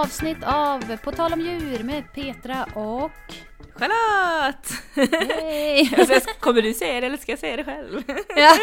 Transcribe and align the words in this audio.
avsnitt 0.00 0.44
av 0.44 0.96
På 0.96 1.12
tal 1.12 1.32
om 1.32 1.40
djur 1.40 1.82
med 1.82 2.12
Petra 2.12 2.64
och... 2.64 3.34
Charlotte! 3.74 4.72
Hej! 4.94 5.90
Kommer 6.40 6.62
du 6.62 6.74
säga 6.74 7.00
det 7.00 7.06
eller 7.06 7.16
ska 7.16 7.32
jag 7.32 7.38
säga 7.38 7.56
det 7.56 7.64
själv? 7.64 8.02
ja, 8.36 8.56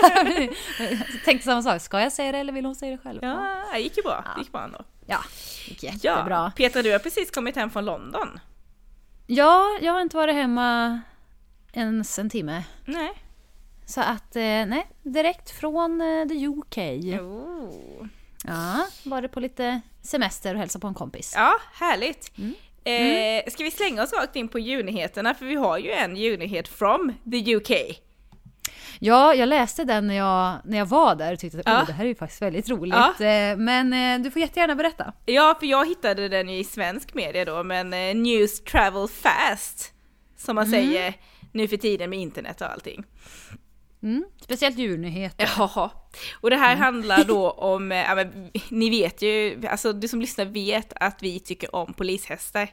jag 0.79 1.23
tänkte 1.25 1.45
samma 1.45 1.61
sak. 1.61 1.81
Ska 1.81 2.01
jag 2.01 2.11
säga 2.11 2.31
det 2.31 2.37
eller 2.37 2.53
vill 2.53 2.65
hon 2.65 2.75
säga 2.75 2.91
det 2.91 2.97
själv? 2.97 3.19
Ja, 3.21 3.63
det 3.73 3.79
gick 3.79 3.97
ju 3.97 4.03
bra. 4.03 4.25
Det 4.35 4.41
gick 4.41 4.51
bra 4.51 4.63
ändå. 4.63 4.83
Ja, 5.05 5.19
gick 5.67 5.83
jättebra. 5.83 6.35
Ja, 6.35 6.51
Petra, 6.55 6.81
du 6.81 6.91
har 6.91 6.99
precis 6.99 7.31
kommit 7.31 7.55
hem 7.55 7.69
från 7.69 7.85
London. 7.85 8.39
Ja, 9.27 9.77
jag 9.81 9.93
har 9.93 10.01
inte 10.01 10.17
varit 10.17 10.35
hemma 10.35 11.01
ens 11.73 12.19
en 12.19 12.29
timme. 12.29 12.63
Nej. 12.85 13.11
Så 13.85 14.01
att, 14.01 14.35
eh, 14.35 14.41
nej, 14.41 14.87
direkt 15.03 15.51
från 15.51 16.01
eh, 16.01 16.27
the 16.27 16.47
UK. 16.47 16.77
Oh. 17.21 18.07
Ja, 18.47 18.87
var 19.03 19.21
det 19.21 19.27
på 19.27 19.39
lite 19.39 19.81
semester 20.01 20.53
och 20.53 20.59
hälsa 20.59 20.79
på 20.79 20.87
en 20.87 20.93
kompis. 20.93 21.33
Ja, 21.35 21.53
härligt. 21.73 22.31
Mm. 22.37 22.53
Eh, 22.83 23.51
ska 23.51 23.63
vi 23.63 23.71
slänga 23.71 24.03
oss 24.03 24.13
rakt 24.13 24.35
in 24.35 24.47
på 24.47 24.59
djurnyheterna? 24.59 25.33
För 25.33 25.45
vi 25.45 25.55
har 25.55 25.77
ju 25.77 25.91
en 25.91 26.15
djurnyhet 26.15 26.67
from 26.67 27.13
the 27.31 27.55
UK. 27.55 27.71
Ja, 28.99 29.33
jag 29.33 29.49
läste 29.49 29.83
den 29.83 30.07
när 30.07 30.15
jag, 30.15 30.57
när 30.65 30.77
jag 30.77 30.85
var 30.85 31.15
där 31.15 31.33
och 31.33 31.39
tyckte 31.39 31.59
att 31.59 31.65
Ja. 31.65 31.83
det 31.87 31.93
här 31.93 32.03
är 32.03 32.07
ju 32.09 32.15
faktiskt 32.15 32.41
väldigt 32.41 32.69
roligt. 32.69 32.95
Ja. 33.19 33.25
Eh, 33.25 33.57
Men 33.57 33.93
eh, 33.93 34.23
du 34.23 34.31
får 34.31 34.39
jättegärna 34.41 34.75
berätta. 34.75 35.13
Ja, 35.25 35.55
för 35.59 35.65
jag 35.67 35.87
hittade 35.87 36.29
den 36.29 36.49
ju 36.49 36.57
i 36.57 36.63
svensk 36.63 37.13
media 37.13 37.45
då, 37.45 37.63
men 37.63 37.93
eh, 37.93 38.15
news 38.15 38.63
travel 38.63 39.07
fast. 39.07 39.93
Som 40.37 40.55
man 40.55 40.67
säger 40.67 41.13
nu 41.51 41.67
för 41.67 41.77
tiden 41.77 42.09
med 42.09 42.19
internet 42.19 42.61
och 42.61 42.71
allting. 42.71 43.03
Mm. 44.03 44.25
Speciellt 44.41 44.77
djurnyheter. 44.77 45.49
Jaha. 45.57 45.89
Och 46.41 46.49
det 46.49 46.55
här 46.55 46.75
handlar 46.75 47.23
då 47.23 47.49
om, 47.57 47.91
eh, 47.91 47.97
ja, 47.97 48.15
men, 48.15 48.51
ni 48.69 48.89
vet 48.89 49.21
ju, 49.21 49.61
alltså 49.67 49.93
du 49.93 50.07
som 50.07 50.21
lyssnar 50.21 50.45
vet 50.45 50.93
att 50.95 51.23
vi 51.23 51.39
tycker 51.39 51.75
om 51.75 51.93
polishästar. 51.93 52.69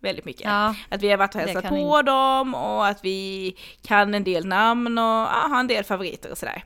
Väldigt 0.00 0.24
mycket. 0.24 0.44
Ja, 0.44 0.74
Att 0.88 1.02
vi 1.02 1.10
har 1.10 1.16
varit 1.16 1.34
och 1.34 1.40
hälsat 1.40 1.68
på 1.68 2.02
dem 2.02 2.54
och 2.54 2.86
att 2.86 3.04
vi 3.04 3.56
kan 3.82 4.14
en 4.14 4.24
del 4.24 4.46
namn 4.46 4.98
och 4.98 5.04
ja, 5.04 5.46
har 5.50 5.60
en 5.60 5.66
del 5.66 5.84
favoriter 5.84 6.30
och 6.30 6.38
sådär. 6.38 6.64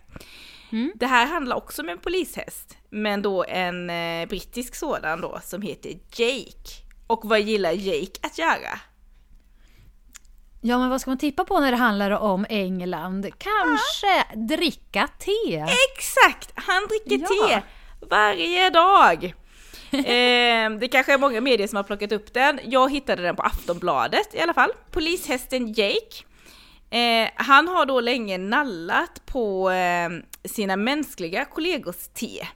Mm. 0.72 0.92
Det 0.94 1.06
här 1.06 1.27
handlar 1.27 1.56
också 1.56 1.83
om 1.83 1.88
en 1.88 1.98
polishäst, 1.98 2.77
men 2.91 3.22
då 3.22 3.44
en 3.44 3.91
eh, 3.91 4.28
brittisk 4.28 4.74
sådan 4.74 5.20
då 5.20 5.41
som 5.42 5.62
heter 5.62 5.91
Jake. 5.91 6.83
Och 7.06 7.20
vad 7.24 7.41
gillar 7.41 7.72
Jake 7.72 8.18
att 8.22 8.38
göra? 8.38 8.80
Ja, 10.61 10.78
men 10.78 10.91
vad 10.91 11.00
ska 11.00 11.11
man 11.11 11.19
tippa 11.19 11.44
på 11.44 11.61
när 11.61 11.70
det 11.70 11.77
handlar 11.77 12.11
om 12.11 12.47
England? 12.48 13.27
Kanske 13.39 14.25
dricka 14.56 15.08
te? 15.19 15.64
Exakt! 15.97 16.52
Han 16.55 16.86
dricker 16.86 17.27
Ja. 17.41 17.48
te 17.48 17.62
varje 18.11 18.70
dag. 18.70 19.25
eh, 19.92 20.70
det 20.80 20.89
kanske 20.92 21.12
är 21.14 21.19
många 21.19 21.41
medier 21.41 21.67
som 21.67 21.77
har 21.77 21.83
plockat 21.83 22.12
upp 22.12 22.34
den. 22.34 22.61
Jag 22.64 22.91
hittade 22.92 23.22
den 23.22 23.36
på 23.36 23.42
Aftonbladet 23.42 24.34
i 24.34 24.41
alla 24.41 24.55
fall. 24.55 24.70
Polishästen 24.91 25.72
Jake. 25.72 26.25
Eh, 26.91 27.30
han 27.34 27.69
har 27.69 27.86
då 27.86 28.00
länge 28.00 28.39
nallat 28.39 29.27
på 29.27 29.70
eh, 29.70 30.11
sina 30.48 30.77
mänskliga 30.77 31.45
kollegors 31.45 32.08
te. 32.14 32.47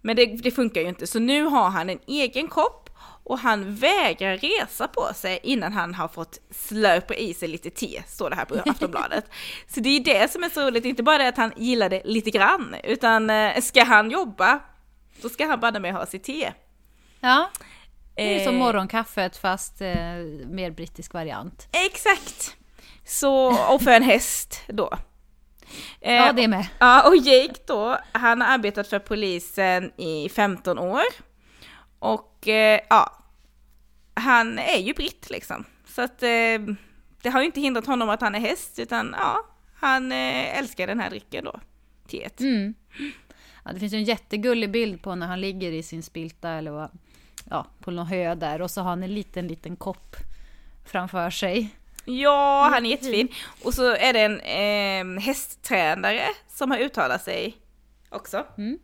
Men 0.00 0.16
det, 0.16 0.26
det 0.26 0.50
funkar 0.50 0.80
ju 0.80 0.88
inte, 0.88 1.06
så 1.06 1.18
nu 1.18 1.42
har 1.44 1.70
han 1.70 1.90
en 1.90 1.98
egen 2.06 2.48
kopp 2.48 2.83
och 3.24 3.38
han 3.38 3.74
vägrar 3.74 4.36
resa 4.36 4.88
på 4.88 5.14
sig 5.14 5.40
innan 5.42 5.72
han 5.72 5.94
har 5.94 6.08
fått 6.08 6.38
slurpa 6.50 7.14
i 7.14 7.34
sig 7.34 7.48
lite 7.48 7.70
te, 7.70 8.02
står 8.06 8.30
det 8.30 8.36
här 8.36 8.44
på 8.44 8.70
Aftonbladet. 8.70 9.24
så 9.74 9.80
det 9.80 9.88
är 9.88 10.00
det 10.00 10.32
som 10.32 10.42
är 10.42 10.48
så 10.48 10.60
roligt, 10.66 10.84
inte 10.84 11.02
bara 11.02 11.18
det 11.18 11.28
att 11.28 11.36
han 11.36 11.52
gillar 11.56 11.88
det 11.88 12.02
lite 12.04 12.30
grann, 12.30 12.76
utan 12.84 13.30
eh, 13.30 13.60
ska 13.60 13.84
han 13.84 14.10
jobba, 14.10 14.60
då 15.22 15.28
ska 15.28 15.46
han 15.46 15.60
banne 15.60 15.80
med 15.80 15.94
ha 15.94 16.06
sitt 16.06 16.24
te. 16.24 16.52
Ja, 17.20 17.50
det 18.14 18.40
är 18.40 18.44
som 18.44 18.54
Eh, 18.54 18.60
morgonkaffet 18.60 19.36
fast 19.36 19.80
eh, 19.80 19.94
mer 20.46 20.70
brittisk 20.70 21.14
variant. 21.14 21.68
Exakt! 21.86 22.56
Så, 23.06 23.46
och 23.74 23.82
för 23.82 23.90
en 23.90 24.02
häst 24.02 24.62
då. 24.68 24.92
Eh, 26.00 26.14
Ja, 26.14 26.32
det 26.32 26.48
med. 26.48 26.66
Ja, 26.78 27.08
och 27.08 27.16
Jake 27.16 27.60
då, 27.66 27.98
han 28.12 28.40
har 28.40 28.48
arbetat 28.48 28.88
för 28.88 28.98
polisen 28.98 29.92
i 29.96 30.28
15 30.28 30.78
år. 30.78 31.02
Och 32.04 32.48
eh, 32.48 32.80
ja, 32.90 33.18
han 34.14 34.58
är 34.58 34.78
ju 34.78 34.94
britt 34.94 35.30
liksom. 35.30 35.64
Så 35.86 36.02
att 36.02 36.22
eh, 36.22 36.58
det 37.22 37.30
har 37.30 37.40
ju 37.40 37.46
inte 37.46 37.60
hindrat 37.60 37.86
honom 37.86 38.10
att 38.10 38.20
han 38.20 38.34
är 38.34 38.40
häst, 38.40 38.78
utan 38.78 39.14
ja, 39.18 39.46
han 39.74 40.12
eh, 40.12 40.58
älskar 40.58 40.86
den 40.86 41.00
här 41.00 41.10
drycken 41.10 41.44
då, 41.44 41.60
teet. 42.08 42.40
Mm. 42.40 42.74
Ja, 43.64 43.72
det 43.72 43.80
finns 43.80 43.92
ju 43.92 43.96
en 43.96 44.04
jättegullig 44.04 44.70
bild 44.70 45.02
på 45.02 45.14
när 45.14 45.26
han 45.26 45.40
ligger 45.40 45.72
i 45.72 45.82
sin 45.82 46.02
spilta 46.02 46.50
eller 46.50 46.70
vad, 46.70 46.90
ja, 47.50 47.66
på 47.80 47.90
någon 47.90 48.06
hö 48.06 48.34
där 48.34 48.62
och 48.62 48.70
så 48.70 48.80
har 48.80 48.90
han 48.90 49.02
en 49.02 49.14
liten, 49.14 49.48
liten 49.48 49.76
kopp 49.76 50.16
framför 50.86 51.30
sig. 51.30 51.68
Ja, 52.04 52.68
han 52.72 52.86
är 52.86 52.90
jättefin. 52.90 53.28
Och 53.62 53.74
så 53.74 53.94
är 53.94 54.12
det 54.12 54.20
en 54.20 54.40
eh, 55.16 55.22
hästtränare 55.22 56.26
som 56.48 56.70
har 56.70 56.78
uttalat 56.78 57.24
sig 57.24 57.56
också. 58.10 58.46
Mm. 58.58 58.78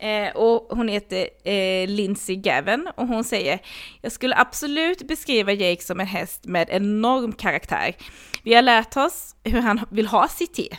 Eh, 0.00 0.36
och 0.36 0.76
hon 0.76 0.88
heter 0.88 1.28
eh, 1.44 1.88
Lindsay 1.88 2.36
Gavin 2.36 2.88
och 2.96 3.06
hon 3.06 3.24
säger 3.24 3.58
Jag 4.02 4.12
skulle 4.12 4.36
absolut 4.36 5.02
beskriva 5.02 5.52
Jake 5.52 5.82
som 5.82 6.00
en 6.00 6.06
häst 6.06 6.44
med 6.44 6.68
enorm 6.70 7.32
karaktär. 7.32 7.96
Vi 8.42 8.54
har 8.54 8.62
lärt 8.62 8.96
oss 8.96 9.34
hur 9.44 9.60
han 9.60 9.80
vill 9.90 10.06
ha 10.06 10.28
sitt 10.28 10.54
te. 10.54 10.76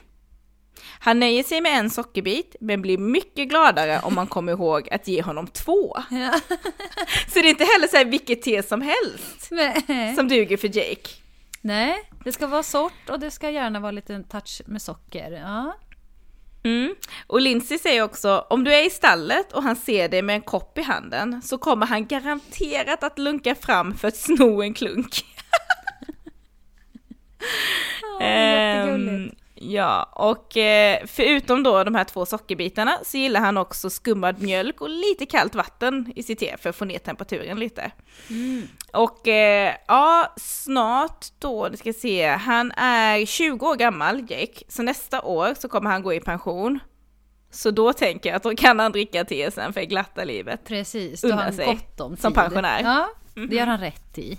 Han 1.00 1.20
nöjer 1.20 1.44
sig 1.44 1.62
med 1.62 1.80
en 1.80 1.90
sockerbit 1.90 2.56
men 2.60 2.82
blir 2.82 2.98
mycket 2.98 3.50
gladare 3.50 4.00
om 4.04 4.16
man 4.16 4.28
kommer 4.28 4.52
ihåg 4.52 4.90
att 4.92 5.08
ge 5.08 5.22
honom 5.22 5.48
två. 5.48 5.98
Ja. 6.10 6.32
Så 7.28 7.40
det 7.40 7.48
är 7.48 7.50
inte 7.50 7.64
heller 7.64 7.88
så 7.88 7.98
här 7.98 8.06
vilket 8.06 8.42
te 8.42 8.64
som 8.64 8.82
helst 8.82 9.48
Nej. 9.52 10.16
som 10.16 10.28
duger 10.28 10.58
för 10.58 10.78
Jake. 10.78 11.10
Nej, 11.62 12.10
det 12.24 12.32
ska 12.32 12.48
vara 12.48 12.64
sort 12.64 13.10
och 13.10 13.20
det 13.20 13.32
ska 13.32 13.50
gärna 13.50 13.80
vara 13.80 13.92
lite 13.92 14.24
touch 14.24 14.62
med 14.66 14.82
socker. 14.82 15.32
Ja. 15.32 15.76
Mm. 16.64 16.96
Och 17.28 17.42
Lindsay 17.42 17.78
säger 17.78 18.04
också, 18.04 18.46
om 18.50 18.64
du 18.64 18.74
är 18.74 18.88
i 18.88 18.90
stallet 18.90 19.54
och 19.54 19.64
han 19.64 19.76
ser 19.76 20.10
dig 20.10 20.22
med 20.22 20.36
en 20.36 20.42
kopp 20.42 20.78
i 20.78 20.82
handen 20.82 21.42
så 21.42 21.58
kommer 21.58 21.86
han 21.86 22.06
garanterat 22.08 23.04
att 23.04 23.20
lunka 23.20 23.56
fram 23.56 23.98
för 23.98 24.08
att 24.08 24.16
sno 24.16 24.62
en 24.62 24.74
klunk. 24.74 25.26
jättegulligt. 28.22 29.34
Ehm, 29.34 29.39
ja, 29.62 30.04
och 30.04 30.58
eh, 30.58 31.00
förutom 31.08 31.64
då 31.64 31.84
de 31.84 31.96
här 31.96 32.04
två 32.04 32.26
sockerbitarna 32.26 32.98
så 33.04 33.18
gillar 33.18 33.40
han 33.40 33.58
också 33.58 33.90
skummad 33.90 34.42
mjölk 34.42 34.82
och 34.82 34.90
lite 34.90 35.26
kallt 35.26 35.56
vatten 35.56 36.14
i 36.16 36.24
sitt 36.24 36.40
te 36.40 36.58
för 36.58 36.70
att 36.70 36.76
få 36.76 36.86
ner 36.86 37.00
temperaturen 37.00 37.60
lite. 37.60 37.92
Och 38.94 39.28
eh, 39.28 39.76
ja, 39.88 40.34
snart 40.38 41.26
då, 41.40 41.68
nu 41.72 41.78
ska 41.78 41.94
se, 41.94 42.28
han 42.28 42.72
är 42.72 43.26
20 43.26 43.68
år 43.68 43.76
gammal, 43.76 44.20
Jake, 44.20 44.64
så 44.68 44.84
nästa 44.84 45.22
år 45.22 45.54
så 45.60 45.70
kommer 45.70 45.90
han 45.90 46.04
gå 46.04 46.14
i 46.14 46.20
pension. 46.20 46.80
Så 47.52 47.72
då 47.72 47.94
tänker 47.94 48.30
jag 48.30 48.36
att 48.36 48.44
då 48.44 48.56
kan 48.56 48.80
han 48.80 48.92
dricka 48.92 49.26
te 49.26 49.52
sen 49.52 49.74
för 49.74 49.82
glatta 49.82 50.24
livet. 50.24 50.66
Precis, 50.66 51.22
då 51.22 51.32
har 51.32 51.42
han 51.42 51.54
sig 51.54 51.66
gott 51.66 52.00
om 52.00 52.12
tid. 52.12 52.22
som 52.22 52.34
pensionär. 52.34 52.82
Ja, 52.84 53.10
det 53.34 53.56
gör 53.56 53.66
han 53.66 53.80
rätt 53.80 54.18
i. 54.18 54.38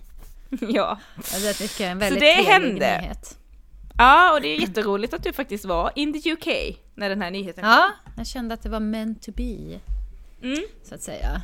ja. 0.61 0.99
Alltså, 1.17 1.47
jag 1.47 1.57
tycker 1.57 1.85
det 1.85 1.89
är 1.89 1.93
en 1.93 1.99
väldigt 1.99 2.21
det 2.21 2.35
trevlig 2.35 2.53
hände. 2.53 3.01
nyhet. 3.01 3.40
Ja, 3.99 4.33
och 4.35 4.41
det 4.41 4.49
är 4.49 4.61
jätteroligt 4.61 5.15
att 5.15 5.23
du 5.23 5.33
faktiskt 5.33 5.65
var 5.65 5.93
in 5.95 6.13
the 6.23 6.33
UK 6.33 6.47
när 6.95 7.09
den 7.09 7.23
här 7.23 7.31
nyheten 7.31 7.63
kom. 7.65 7.71
Ja, 7.73 7.91
jag 8.17 8.27
kände 8.27 8.55
att 8.55 8.63
det 8.63 8.69
var 8.69 8.81
meant 8.81 9.23
to 9.23 9.31
be, 9.37 9.81
Mm. 10.43 10.63
så 10.83 10.95
att 10.95 11.03
säga. 11.03 11.43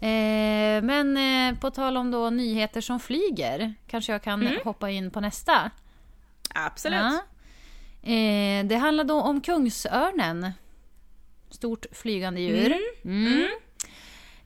Eh, 0.00 0.82
men 0.84 1.16
eh, 1.16 1.58
på 1.60 1.70
tal 1.70 1.96
om 1.96 2.10
då 2.10 2.30
nyheter 2.30 2.80
som 2.80 3.00
flyger, 3.00 3.74
kanske 3.86 4.12
jag 4.12 4.22
kan 4.22 4.46
Mm. 4.46 4.58
hoppa 4.64 4.90
in 4.90 5.10
på 5.10 5.20
nästa. 5.20 5.70
Absolut. 6.54 6.98
Ja. 8.02 8.10
Eh, 8.12 8.64
det 8.64 8.76
handlar 8.76 9.04
då 9.04 9.20
om 9.22 9.40
kungsörnen. 9.40 10.50
Stort 11.50 11.86
flygande 11.92 12.40
djur. 12.40 12.74
Mm. 13.04 13.48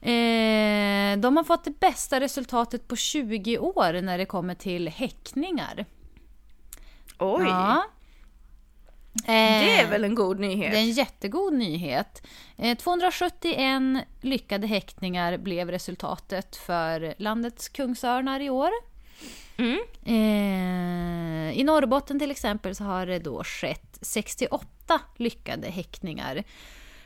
Eh, 0.01 1.19
de 1.21 1.37
har 1.37 1.43
fått 1.43 1.63
det 1.63 1.79
bästa 1.79 2.19
resultatet 2.19 2.87
på 2.87 2.95
20 2.95 3.57
år 3.57 4.01
när 4.01 4.17
det 4.17 4.25
kommer 4.25 4.55
till 4.55 4.87
häckningar. 4.89 5.85
Oj, 7.19 7.43
Ja. 7.47 7.83
det 9.25 9.31
Eh, 9.33 9.79
är 9.79 9.89
väl 9.89 10.03
en 10.03 10.15
god 10.15 10.39
nyhet? 10.39 10.71
det 10.71 10.77
är 10.77 10.81
en 10.81 10.91
jättegod 10.91 11.53
nyhet. 11.53 12.27
Eh, 12.57 12.77
271 12.77 14.05
lyckade 14.21 14.67
häckningar 14.67 15.37
blev 15.37 15.71
resultatet 15.71 16.55
för 16.55 17.13
landets 17.17 17.69
kungsörnar 17.69 18.39
i 18.39 18.49
år. 18.49 18.69
Mm. 19.57 19.79
Eh, 20.05 21.59
I 21.59 21.63
Norrbotten 21.63 22.19
till 22.19 22.31
exempel 22.31 22.75
så 22.75 22.83
har 22.83 23.05
det 23.05 23.19
då 23.19 23.43
skett 23.43 23.97
68 24.01 24.99
lyckade 25.17 25.67
häckningar. 25.69 26.43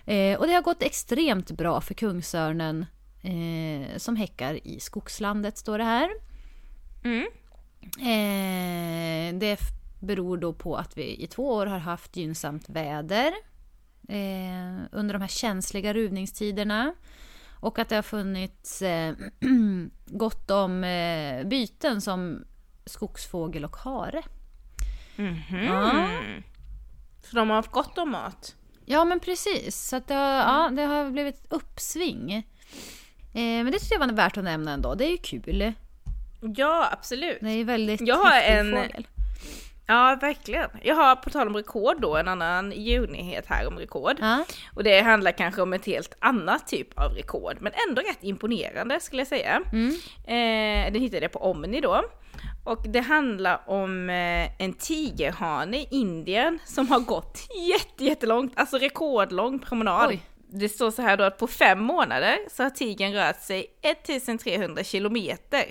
Eh, 0.05 0.39
och 0.39 0.47
det 0.47 0.53
har 0.53 0.61
gått 0.61 0.81
extremt 0.83 1.51
bra 1.51 1.81
för 1.81 1.93
kungsörnen 1.93 2.85
eh, 3.23 3.97
som 3.97 4.15
häckar 4.15 4.67
i 4.67 4.79
skogslandet, 4.79 5.57
står 5.57 5.77
det 5.77 5.83
här. 5.83 6.09
Mm. 7.03 7.27
Eh, 7.99 9.39
det 9.39 9.57
beror 10.03 10.37
då 10.37 10.53
på 10.53 10.75
att 10.77 10.97
vi 10.97 11.23
i 11.23 11.27
två 11.27 11.53
år 11.53 11.65
har 11.65 11.77
haft 11.79 12.15
gynnsamt 12.15 12.69
väder 12.69 13.27
eh, 14.09 14.83
under 14.91 15.13
de 15.13 15.21
här 15.21 15.27
känsliga 15.27 15.93
ruvningstiderna. 15.93 16.93
Och 17.59 17.79
att 17.79 17.89
det 17.89 17.95
har 17.95 18.01
funnits 18.03 18.81
eh, 18.81 19.15
gott 20.05 20.51
om 20.51 20.83
eh, 20.83 21.43
byten 21.47 22.01
som 22.01 22.45
skogsfågel 22.85 23.65
och 23.65 23.75
hare. 23.77 24.21
Mhm. 25.15 25.63
Ja. 25.65 26.07
Så 27.23 27.35
de 27.35 27.49
har 27.49 27.55
haft 27.55 27.71
gott 27.71 27.97
om 27.97 28.09
mat? 28.11 28.55
Ja 28.85 29.05
men 29.05 29.19
precis, 29.19 29.75
så 29.89 30.01
det, 30.07 30.13
har, 30.13 30.23
ja, 30.37 30.69
det 30.75 30.81
har 30.81 31.09
blivit 31.11 31.35
ett 31.35 31.53
uppsving. 31.53 32.31
Eh, 32.33 32.43
men 33.33 33.65
det 33.71 33.79
tycker 33.79 33.95
jag 33.95 34.07
var 34.07 34.13
värt 34.13 34.37
att 34.37 34.43
nämna 34.43 34.71
ändå, 34.71 34.95
det 34.95 35.05
är 35.05 35.11
ju 35.11 35.17
kul. 35.17 35.73
Ja, 36.55 36.89
absolut. 36.91 37.37
Det 37.41 37.49
är 37.49 37.63
väldigt 37.65 38.01
Jag 38.01 38.15
har 38.15 38.41
en- 38.41 38.71
fågel. 38.71 39.07
Ja, 39.87 40.17
verkligen. 40.21 40.69
Jag 40.81 40.95
har 40.95 41.15
på 41.15 41.29
tal 41.29 41.47
om 41.47 41.55
rekord 41.55 42.01
då 42.01 42.17
en 42.17 42.27
annan 42.27 42.71
djurnyhet 42.71 43.45
här 43.47 43.67
om 43.67 43.77
rekord. 43.77 44.17
Ja. 44.19 44.45
Och 44.75 44.83
det 44.83 45.01
handlar 45.01 45.31
kanske 45.31 45.61
om 45.61 45.73
ett 45.73 45.85
helt 45.85 46.15
annat 46.19 46.67
typ 46.67 46.99
av 46.99 47.11
rekord, 47.11 47.57
men 47.59 47.73
ändå 47.89 48.01
rätt 48.01 48.23
imponerande 48.23 48.99
skulle 48.99 49.19
jag 49.19 49.27
säga. 49.27 49.61
Mm. 49.73 49.89
Eh, 50.23 50.93
den 50.93 51.01
hittade 51.01 51.21
jag 51.21 51.31
på 51.31 51.39
Omni 51.39 51.81
då. 51.81 52.03
Och 52.63 52.89
det 52.89 52.99
handlar 52.99 53.69
om 53.69 54.09
eh, 54.09 54.61
en 54.61 54.73
tigerhane 54.73 55.77
i 55.77 55.87
Indien 55.91 56.59
som 56.65 56.87
har 56.87 56.99
gått 56.99 57.39
jätte, 57.69 58.05
jättelångt, 58.05 58.53
alltså 58.55 58.77
rekordlång 58.77 59.59
promenad. 59.59 60.09
Oj. 60.09 60.21
Det 60.55 60.69
står 60.69 60.91
så 60.91 61.01
här 61.01 61.17
då 61.17 61.23
att 61.23 61.37
på 61.37 61.47
fem 61.47 61.83
månader 61.83 62.37
så 62.51 62.63
har 62.63 62.69
tigern 62.69 63.13
rört 63.13 63.41
sig 63.41 63.65
1300 63.81 64.83
kilometer. 64.83 65.65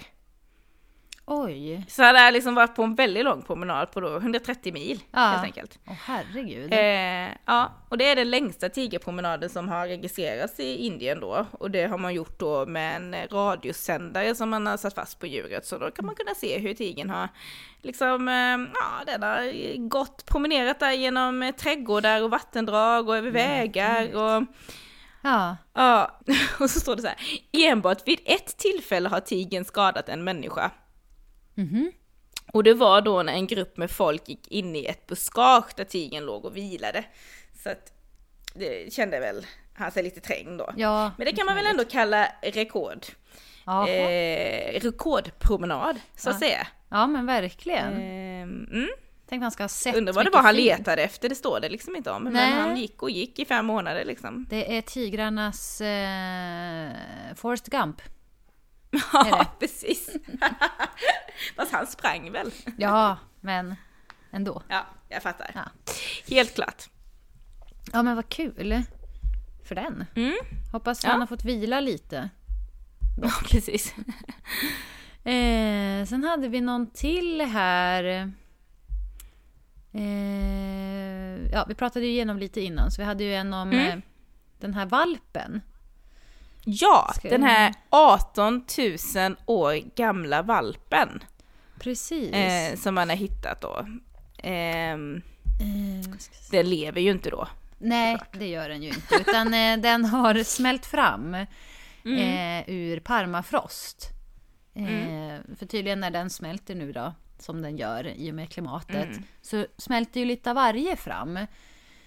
Oj. 1.34 1.84
Så 1.88 2.02
han 2.02 2.16
har 2.16 2.32
liksom 2.32 2.54
varit 2.54 2.74
på 2.74 2.82
en 2.82 2.94
väldigt 2.94 3.24
lång 3.24 3.42
promenad 3.42 3.90
på 3.90 4.00
då 4.00 4.16
130 4.16 4.72
mil 4.72 5.00
Ja. 5.10 5.20
helt 5.20 5.44
enkelt. 5.44 5.78
Åh 5.86 5.94
herregud. 6.04 6.72
Eh, 6.72 7.36
ja, 7.46 7.72
och 7.88 7.98
det 7.98 8.10
är 8.10 8.16
den 8.16 8.30
längsta 8.30 8.68
tigerpromenaden 8.68 9.50
som 9.50 9.68
har 9.68 9.86
registrerats 9.86 10.60
i 10.60 10.76
Indien 10.86 11.20
då. 11.20 11.46
Och 11.50 11.70
det 11.70 11.84
har 11.86 11.98
man 11.98 12.14
gjort 12.14 12.38
då 12.38 12.66
med 12.66 12.96
en 12.96 13.14
radiosändare 13.30 14.34
som 14.34 14.50
man 14.50 14.66
har 14.66 14.76
satt 14.76 14.94
fast 14.94 15.18
på 15.20 15.26
djuret. 15.26 15.66
Så 15.66 15.78
då 15.78 15.90
kan 15.90 16.06
man 16.06 16.14
kunna 16.14 16.34
se 16.34 16.58
hur 16.58 16.74
tigern 16.74 17.10
har 17.10 17.28
liksom, 17.82 18.28
eh, 18.28 18.34
ja 18.74 19.04
den 19.06 19.22
har 19.22 19.88
gått, 19.88 20.26
promenerat 20.26 20.80
där 20.80 20.92
genom 20.92 21.42
eh, 21.42 21.54
trädgårdar 21.54 22.22
och 22.22 22.30
vattendrag 22.30 23.08
och 23.08 23.16
över 23.16 23.30
vägar 23.30 24.14
och 24.16 24.42
Ja. 25.24 25.56
ja, 25.74 26.20
och 26.60 26.70
så 26.70 26.80
står 26.80 26.96
det 26.96 27.02
så 27.02 27.08
här. 27.08 27.16
Enbart 27.52 28.08
vid 28.08 28.18
ett 28.24 28.56
tillfälle 28.58 29.08
har 29.08 29.20
tigern 29.20 29.64
skadat 29.64 30.08
en 30.08 30.24
människa. 30.24 30.70
Mhm. 31.54 31.92
Och 32.52 32.64
det 32.64 32.74
var 32.74 33.00
då 33.00 33.22
när 33.22 33.32
en 33.32 33.46
grupp 33.46 33.76
med 33.76 33.90
folk 33.90 34.28
gick 34.28 34.48
in 34.48 34.76
i 34.76 34.84
ett 34.84 35.06
buskage 35.06 35.72
där 35.76 35.84
tigern 35.84 36.24
låg 36.24 36.44
och 36.44 36.56
vilade. 36.56 37.04
Så 37.62 37.70
att 37.70 37.92
det 38.54 38.92
kände 38.92 39.20
väl 39.20 39.46
han 39.74 39.90
sig 39.92 40.02
lite 40.02 40.20
trängd 40.20 40.58
då. 40.58 40.72
Ja. 40.76 41.10
Men 41.18 41.24
det 41.26 41.32
kan 41.32 41.46
man 41.46 41.56
väl 41.56 41.66
ändå 41.66 41.84
kalla 41.84 42.28
rekord. 42.42 43.06
Eh, 43.66 44.80
rekordpromenad, 44.80 46.00
så 46.16 46.30
att 46.30 46.36
Ja. 46.40 46.48
säga. 46.48 46.66
Ja 46.88 47.06
men 47.06 47.26
verkligen. 47.26 47.92
Eh, 47.92 48.42
mm. 48.42 48.88
Tänk 49.28 49.40
man 49.42 49.50
ska 49.50 49.62
ha 49.62 49.68
sett 49.68 49.96
Undrar 49.96 50.12
vad 50.12 50.24
det 50.26 50.30
var 50.30 50.42
han 50.42 50.54
film. 50.54 50.66
letade 50.78 51.02
efter, 51.02 51.28
det 51.28 51.34
står 51.34 51.60
det 51.60 51.68
liksom 51.68 51.96
inte 51.96 52.10
om. 52.10 52.22
Nej. 52.24 52.32
Men 52.32 52.52
han 52.52 52.76
gick 52.76 53.02
och 53.02 53.10
gick 53.10 53.38
i 53.38 53.44
fem 53.44 53.66
månader 53.66 54.04
liksom. 54.04 54.46
Det 54.50 54.76
är 54.76 54.82
tigrarnas 54.82 55.80
eh, 55.80 56.90
Forrest 57.36 57.66
Gump. 57.66 58.02
Ja, 59.12 59.46
precis. 59.58 60.16
Fast 61.56 61.72
han 61.72 61.86
sprang 61.86 62.32
väl? 62.32 62.50
Ja, 62.78 63.18
men 63.40 63.74
ändå. 64.30 64.62
Ja, 64.68 64.86
jag 65.08 65.22
fattar. 65.22 65.50
Ja. 65.54 65.92
Helt 66.34 66.54
klart. 66.54 66.88
Ja 67.92 68.02
men 68.02 68.16
vad 68.16 68.28
kul. 68.28 68.82
För 69.64 69.74
den. 69.74 70.04
Mm. 70.16 70.34
Hoppas 70.72 71.04
Ja. 71.04 71.10
han 71.10 71.20
har 71.20 71.26
fått 71.26 71.44
vila 71.44 71.80
lite. 71.80 72.30
Ja, 73.22 73.30
precis. 73.50 73.94
Eh, 75.24 76.04
sen 76.06 76.24
hade 76.24 76.48
vi 76.48 76.60
någon 76.60 76.90
till 76.90 77.40
här. 77.40 78.32
Eh, 79.92 81.50
ja, 81.52 81.64
vi 81.68 81.74
pratade 81.74 82.04
ju 82.06 82.10
igenom 82.12 82.38
lite 82.38 82.60
innan, 82.60 82.90
så 82.90 83.02
vi 83.02 83.06
hade 83.06 83.24
ju 83.24 83.34
en 83.34 83.52
om 83.54 83.68
Mm. 83.72 83.86
eh, 83.98 84.04
den 84.60 84.74
här 84.74 84.86
valpen. 84.86 85.60
Ja, 86.64 87.12
Ska- 87.16 87.28
den 87.28 87.42
här 87.42 87.74
18 87.90 88.64
000 89.16 89.36
år 89.46 89.94
gamla 89.96 90.42
valpen 90.42 91.24
Precis. 91.78 92.32
eh, 92.32 92.76
som 92.76 92.94
man 92.94 93.08
har 93.08 93.16
hittat 93.16 93.60
då. 93.60 93.86
Ehm, 94.38 95.22
Eh, 95.60 96.10
den 96.50 96.70
lever 96.70 97.00
ju 97.00 97.10
inte 97.10 97.30
då. 97.30 97.48
Nej, 97.78 98.18
det 98.32 98.46
gör 98.46 98.68
den 98.68 98.82
ju 98.82 98.88
inte. 98.88 99.14
Utan 99.14 99.54
eh, 99.54 99.76
den 99.82 100.04
har 100.04 100.44
smält 100.44 100.86
fram 100.86 101.34
eh, 101.34 102.62
ur 102.70 103.00
permafrost. 103.00 104.08
Eh, 104.74 105.56
För 105.58 105.66
tydligen 105.66 106.00
när 106.00 106.10
den 106.10 106.30
smälter 106.30 106.74
nu 106.74 106.92
då, 106.92 107.14
som 107.38 107.62
den 107.62 107.76
gör 107.76 108.06
i 108.06 108.30
och 108.30 108.34
med 108.34 108.50
klimatet, 108.50 109.08
så 109.42 109.66
smälter 109.78 110.20
ju 110.20 110.26
lite 110.26 110.50
av 110.50 110.56
varje 110.56 110.96
fram. 110.96 111.38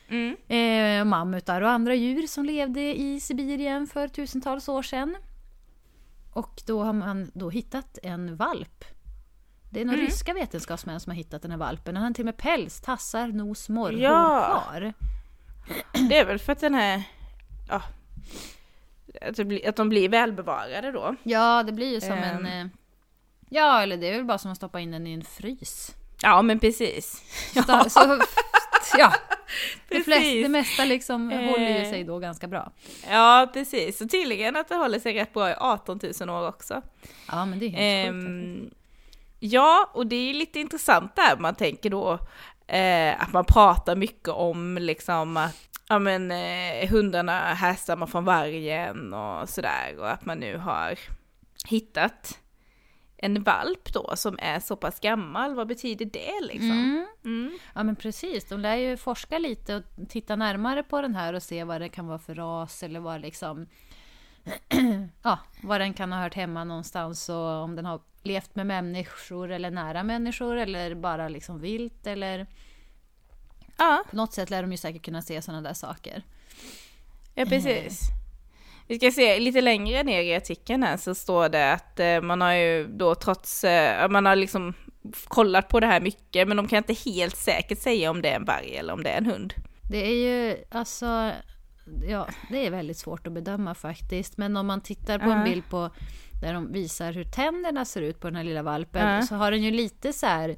Mm. 0.10 0.36
Eh, 0.48 1.06
mammutar 1.06 1.62
och 1.62 1.70
andra 1.70 1.96
djur 1.96 2.28
som 2.28 2.46
levde 2.46 2.82
i 3.00 3.20
Sibirien 3.20 3.88
för 3.88 4.08
tusentals 4.08 4.70
år 4.70 4.84
sedan. 4.84 5.16
Och 6.34 6.62
då 6.66 6.84
har 6.84 6.94
man 6.94 7.32
då 7.34 7.50
hittat 7.50 7.98
en 8.04 8.36
valp. 8.36 8.86
Det 9.70 9.82
är 9.82 9.86
några 9.86 10.00
ryska 10.00 10.34
vetenskapsmän 10.34 11.00
som 11.00 11.10
har 11.12 11.18
hittat 11.18 11.42
den 11.42 11.52
här 11.52 11.58
valpen. 11.58 11.94
Den 11.94 12.04
har 12.04 12.12
till 12.12 12.22
och 12.22 12.26
med 12.26 12.38
päls, 12.38 12.82
tassar, 12.82 13.28
nos, 13.28 13.70
morrhår 13.70 14.00
Ja. 14.02 14.64
kvar. 14.66 14.94
Det 16.10 16.18
är 16.18 16.26
väl 16.26 16.40
för 16.40 16.52
att 16.52 16.60
den 16.60 16.76
är... 16.76 17.04
Ja, 17.70 17.82
att, 19.22 19.36
det 19.36 19.46
blir, 19.46 19.70
att 19.70 19.76
de 19.76 19.90
blir 19.90 20.10
välbevarade 20.10 20.92
då. 20.92 21.16
Ja, 21.24 21.64
det 21.64 21.72
blir 21.72 21.94
ju 21.94 22.02
som 22.02 22.12
Ehm. 22.12 22.46
en... 22.46 22.62
eh, 22.62 22.68
Ja, 23.50 23.82
eller 23.82 23.98
det 23.98 24.08
är 24.10 24.14
väl 24.16 24.26
bara 24.26 24.38
som 24.38 24.52
att 24.52 24.58
stoppa 24.58 24.80
in 24.80 24.92
den 24.92 25.08
i 25.08 25.14
en 25.14 25.24
frys. 25.24 25.96
Ja, 26.22 26.42
men 26.42 26.60
precis. 26.60 27.24
Så, 27.54 27.90
så, 27.90 28.18
ja, 28.98 29.14
det, 29.90 30.02
flest, 30.04 30.22
det 30.44 30.50
mesta 30.50 30.86
liksom 30.86 31.32
Eh. 31.32 31.50
håller 31.50 31.80
ju 31.80 31.86
sig 31.92 32.04
då 32.04 32.20
ganska 32.20 32.48
bra. 32.48 32.72
Ja, 33.10 33.50
precis. 33.54 33.98
Så 33.98 34.08
tydligen 34.08 34.56
att 34.56 34.68
det 34.70 34.76
håller 34.76 35.00
sig 35.00 35.14
rätt 35.14 35.34
bra 35.34 35.50
i 35.50 35.54
18 35.58 36.00
000 36.22 36.30
år 36.30 36.48
också. 36.48 36.82
Ja, 37.28 37.46
men 37.46 37.60
det 37.60 37.66
är 37.66 37.70
helt 37.70 38.16
sjukt. 38.16 38.28
Ehm, 38.30 38.70
ja, 39.40 39.90
och 39.94 40.08
det 40.08 40.16
är 40.30 40.34
lite 40.34 40.60
intressant 40.60 41.16
där 41.16 41.38
man 41.38 41.56
tänker 41.56 41.90
då 41.90 42.20
eh, 42.68 43.22
att 43.22 43.34
man 43.34 43.46
pratar 43.46 43.96
mycket 43.96 44.30
om 44.30 44.78
liksom 44.82 45.38
att 45.38 45.70
ja, 45.90 46.00
men, 46.00 46.32
eh, 46.32 46.90
hundarna 46.90 47.40
härstammar 47.54 48.08
från 48.08 48.26
vargen 48.26 49.14
och 49.14 49.50
sådär 49.50 49.96
och 50.00 50.10
att 50.12 50.26
man 50.26 50.38
nu 50.40 50.58
har 50.58 51.00
hittat 51.68 52.40
en 53.26 53.44
valp 53.44 53.94
då 53.94 54.14
som 54.16 54.40
är 54.42 54.60
så 54.60 54.76
pass 54.76 55.00
gammal. 55.00 55.56
Vad 55.56 55.68
betyder 55.68 56.06
det 56.06 56.42
liksom? 56.42 56.72
Mm. 56.72 57.06
Mm. 57.26 57.58
Ja 57.76 57.84
men 57.84 57.96
precis, 57.96 58.46
de 58.46 58.60
lär 58.60 58.76
ju 58.76 58.98
forska 58.98 59.38
lite 59.40 59.76
och 59.76 59.84
titta 60.10 60.36
närmare 60.36 60.84
på 60.84 61.02
den 61.02 61.16
här 61.16 61.34
och 61.34 61.44
se 61.44 61.64
vad 61.64 61.82
det 61.82 61.90
kan 61.90 62.08
vara 62.08 62.20
för 62.20 62.36
ras 62.36 62.84
eller 62.84 63.00
vad 63.00 63.22
liksom 63.22 63.68
Ja, 65.24 65.40
var 65.64 65.80
den 65.80 65.94
kan 65.94 66.12
ha 66.12 66.22
hört 66.22 66.34
hemma 66.36 66.64
någonstans 66.64 67.30
och 67.30 67.36
om 67.64 67.76
den 67.76 67.86
har 67.86 68.02
levt 68.24 68.56
med 68.56 68.68
människor 68.68 69.52
eller 69.52 69.72
nära 69.72 70.04
människor 70.04 70.56
eller 70.58 70.96
bara 70.96 71.28
liksom 71.30 71.60
vilt 71.60 72.08
eller 72.08 72.48
Ja, 73.78 74.04
på 74.10 74.16
något 74.16 74.34
sätt 74.34 74.50
lär 74.50 74.62
de 74.62 74.72
ju 74.72 74.78
säkert 74.78 75.06
kunna 75.06 75.22
se 75.22 75.42
sådana 75.42 75.62
där 75.62 75.74
saker. 75.74 76.24
ja, 77.36 77.46
precis. 77.46 78.00
Vi 78.88 78.98
ska 79.00 79.12
se, 79.12 79.40
lite 79.40 79.62
längre 79.62 80.04
ner 80.04 80.22
i 80.22 80.36
artikeln 80.36 80.84
här 80.84 80.98
så 80.98 81.16
står 81.16 81.50
det 81.50 81.74
att 81.74 82.00
eh, 82.00 82.22
man 82.22 82.42
har 82.42 82.54
ju 82.54 82.88
då 82.88 83.16
trots, 83.16 83.64
eh, 83.64 84.10
man 84.10 84.26
har 84.26 84.36
liksom 84.36 84.74
kollat 85.28 85.70
på 85.70 85.80
det 85.80 85.88
här 85.88 86.02
mycket 86.02 86.48
men 86.48 86.58
de 86.58 86.68
kan 86.68 86.78
inte 86.78 86.94
helt 86.94 87.36
säkert 87.38 87.80
säga 87.80 88.12
om 88.12 88.22
det 88.22 88.30
är 88.30 88.36
en 88.36 88.46
varg 88.46 88.76
eller 88.78 88.94
om 88.94 89.04
det 89.04 89.10
är 89.10 89.18
en 89.18 89.26
hund. 89.26 89.54
Det 89.92 90.06
är 90.06 90.16
ju 90.16 90.58
alltså 90.72 91.32
Ja, 92.08 92.28
det 92.50 92.66
är 92.66 92.72
väldigt 92.72 92.98
svårt 92.98 93.28
att 93.28 93.34
bedöma 93.34 93.76
faktiskt. 93.76 94.38
Men 94.38 94.58
om 94.58 94.68
man 94.68 94.82
tittar 94.82 95.20
på 95.20 95.30
en 95.30 95.38
Ja. 95.38 95.44
bild 95.44 95.70
på 95.70 95.90
där 96.42 96.54
de 96.54 96.72
visar 96.72 97.14
hur 97.14 97.24
tänderna 97.24 97.86
ser 97.86 98.02
ut 98.02 98.20
på 98.20 98.28
den 98.28 98.36
här 98.36 98.44
lilla 98.44 98.64
valpen 98.64 99.16
Ja. 99.16 99.22
så 99.22 99.36
har 99.36 99.52
den 99.52 99.64
ju 99.64 99.72
lite 99.72 100.14
så 100.14 100.26
här 100.26 100.56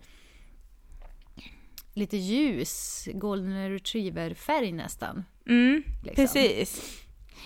lite 1.93 2.17
ljus 2.17 3.07
golden 3.13 3.69
retriever-färg 3.69 4.71
nästan. 4.71 5.25
Mm, 5.49 5.83
Liksom. 6.03 6.15
precis. 6.15 7.01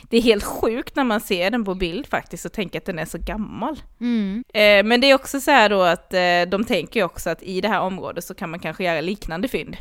Det 0.10 0.18
är 0.18 0.22
helt 0.22 0.44
sjukt 0.44 0.96
när 0.96 1.04
man 1.04 1.22
ser 1.22 1.52
den 1.52 1.66
på 1.66 1.76
bild 1.76 2.08
faktiskt 2.08 2.46
och 2.46 2.54
tänker 2.54 2.80
att 2.80 2.86
den 2.86 3.00
är 3.00 3.06
så 3.06 3.18
gammal. 3.18 3.82
Mm. 4.00 4.44
Eh, 4.54 4.84
men 4.84 5.02
det 5.02 5.10
är 5.10 5.16
också 5.16 5.42
så 5.42 5.52
här 5.52 5.70
då 5.70 5.82
att 5.82 6.14
eh, 6.14 6.42
de 6.52 6.64
tänker 6.68 7.04
också 7.04 7.30
att 7.30 7.44
i 7.44 7.62
det 7.62 7.68
här 7.68 7.82
området 7.82 8.24
så 8.24 8.34
kan 8.34 8.50
man 8.50 8.60
kanske 8.60 8.84
göra 8.84 9.02
liknande 9.02 9.48
fynd. 9.48 9.78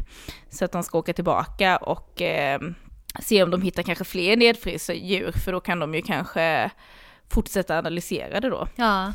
Så 0.51 0.65
att 0.65 0.73
de 0.73 0.83
ska 0.83 0.99
åka 0.99 1.13
tillbaka 1.13 1.77
och 1.77 2.23
eh, 2.23 2.61
se 3.21 3.43
om 3.43 3.51
de 3.51 3.63
hittar 3.63 3.83
kanske 3.83 4.05
fler 4.05 4.37
nedfrysta 4.37 4.95
djur 4.95 5.33
för 5.33 5.53
då 5.53 5.61
kan 5.61 5.79
de 5.79 5.95
ju 5.95 6.03
kanske 6.03 6.71
fortsätta 7.29 7.79
analysera 7.79 8.41
det 8.41 8.51
då. 8.51 8.69
Ja. 8.77 9.13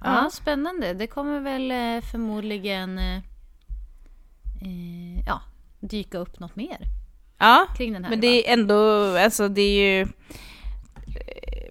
ja, 0.00 0.22
Ja. 0.22 0.30
spännande. 0.32 0.94
Det 0.94 1.06
kommer 1.06 1.40
väl 1.40 1.70
eh, 1.70 2.10
förmodligen 2.10 2.98
eh, 2.98 3.16
eh, 4.62 5.24
ja, 5.26 5.40
dyka 5.80 6.18
upp 6.18 6.40
något 6.40 6.56
mer 6.56 6.78
Ja, 7.38 7.66
kring 7.76 7.92
den 7.92 8.04
här. 8.04 8.10
men 8.10 8.20
det 8.20 8.48
är 8.48 8.52
ändå, 8.52 9.04
alltså 9.16 9.48
det 9.48 9.60
är 9.62 9.96
ju... 9.96 10.00
eh, 10.02 10.08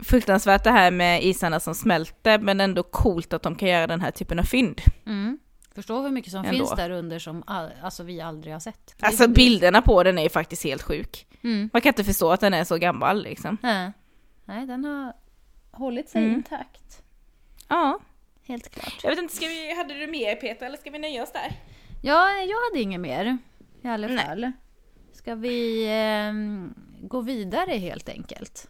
fruktansvärt 0.03 0.63
det 0.63 0.71
här 0.71 0.91
med 0.91 1.23
isarna 1.23 1.59
som 1.59 1.75
smälter, 1.75 2.39
men 2.39 2.61
ändå 2.61 2.83
coolt 2.83 3.33
att 3.33 3.41
de 3.43 3.55
kan 3.55 3.69
göra 3.69 3.87
den 3.87 4.01
här 4.01 4.11
typen 4.11 4.39
av 4.39 4.43
fynd. 4.43 4.81
Mm. 5.05 5.39
Förstå 5.75 6.01
hur 6.01 6.09
mycket 6.09 6.31
som 6.31 6.39
Ändå. 6.45 6.51
finns 6.51 6.71
där 6.75 6.89
under 6.89 7.19
som 7.19 7.43
all, 7.47 7.69
alltså, 7.81 8.03
vi 8.03 8.21
aldrig 8.21 8.53
har 8.53 8.59
sett. 8.59 8.95
Alltså 8.99 9.27
bilderna 9.27 9.81
på 9.81 10.03
den 10.03 10.17
är 10.17 10.23
ju 10.23 10.29
faktiskt 10.29 10.63
helt 10.63 10.81
sjuk. 10.81 11.27
Mm. 11.43 11.69
Man 11.73 11.81
kan 11.81 11.89
inte 11.89 12.03
förstå 12.03 12.31
att 12.31 12.39
den 12.39 12.53
är 12.53 12.63
så 12.63 12.77
gammal 12.77 13.23
liksom. 13.23 13.57
Nej. 13.61 13.91
Nej, 14.45 14.67
den 14.67 14.85
har 14.85 15.13
hållit 15.71 16.09
sig 16.09 16.23
Mm. 16.23 16.35
intakt. 16.35 17.01
Ja. 17.67 17.99
Helt 18.47 18.69
klart. 18.69 18.99
Jag 19.03 19.09
vet 19.09 19.19
inte, 19.19 19.35
ska 19.35 19.45
vi, 19.45 19.75
hade 19.77 19.93
du 19.93 20.07
mer 20.07 20.35
Peter 20.35 20.65
eller 20.65 20.77
ska 20.77 20.89
vi 20.91 20.99
nöja 20.99 21.23
oss 21.23 21.31
där? 21.31 21.51
Ja, 22.01 22.29
jag 22.31 22.57
hade 22.69 22.79
inget 22.81 22.99
mer 23.01 23.37
i 23.83 23.87
alla 23.87 24.07
Nej. 24.07 24.51
Ska 25.17 25.35
vi 25.35 25.85
ehm, 25.89 26.73
gå 27.01 27.21
vidare 27.21 27.71
helt 27.71 28.09
enkelt? 28.09 28.67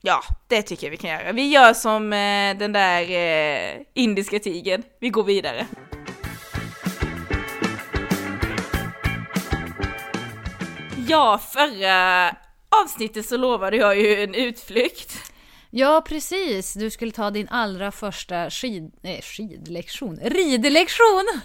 Ja, 0.00 0.20
det 0.48 0.62
tycker 0.62 0.86
jag 0.86 0.90
vi 0.90 0.96
kan 0.96 1.10
göra. 1.10 1.32
Vi 1.32 1.48
gör 1.48 1.74
som 1.74 2.12
eh, 2.12 2.58
den 2.58 2.72
där 2.72 3.10
eh, 3.10 3.82
indiska 3.94 4.38
tigern. 4.38 4.82
Vi 5.00 5.08
går 5.08 5.24
vidare. 5.24 5.66
Ja, 11.08 11.40
förra 11.52 12.30
avsnittet 12.84 13.26
så 13.26 13.36
lovade 13.36 13.76
jag 13.76 14.00
ju 14.00 14.22
en 14.22 14.34
utflykt. 14.34 15.32
Ja, 15.70 16.04
precis. 16.08 16.74
Du 16.74 16.90
skulle 16.90 17.12
ta 17.12 17.30
din 17.30 17.48
allra 17.48 17.92
första 17.92 18.50
skid... 18.50 18.92
Nej, 19.00 19.22
skidlektion. 19.22 20.18
Ridlektion! 20.22 21.40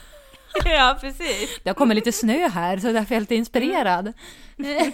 ja, 0.65 0.98
precis. 1.01 1.60
Det 1.63 1.69
har 1.69 1.75
kommit 1.75 1.95
lite 1.95 2.12
snö 2.12 2.48
här, 2.48 2.77
så 2.77 2.91
därför 2.91 3.12
är 3.12 3.15
jag 3.15 3.22
lite 3.22 3.36
inspirerad. 3.36 4.13
Nej, 4.55 4.91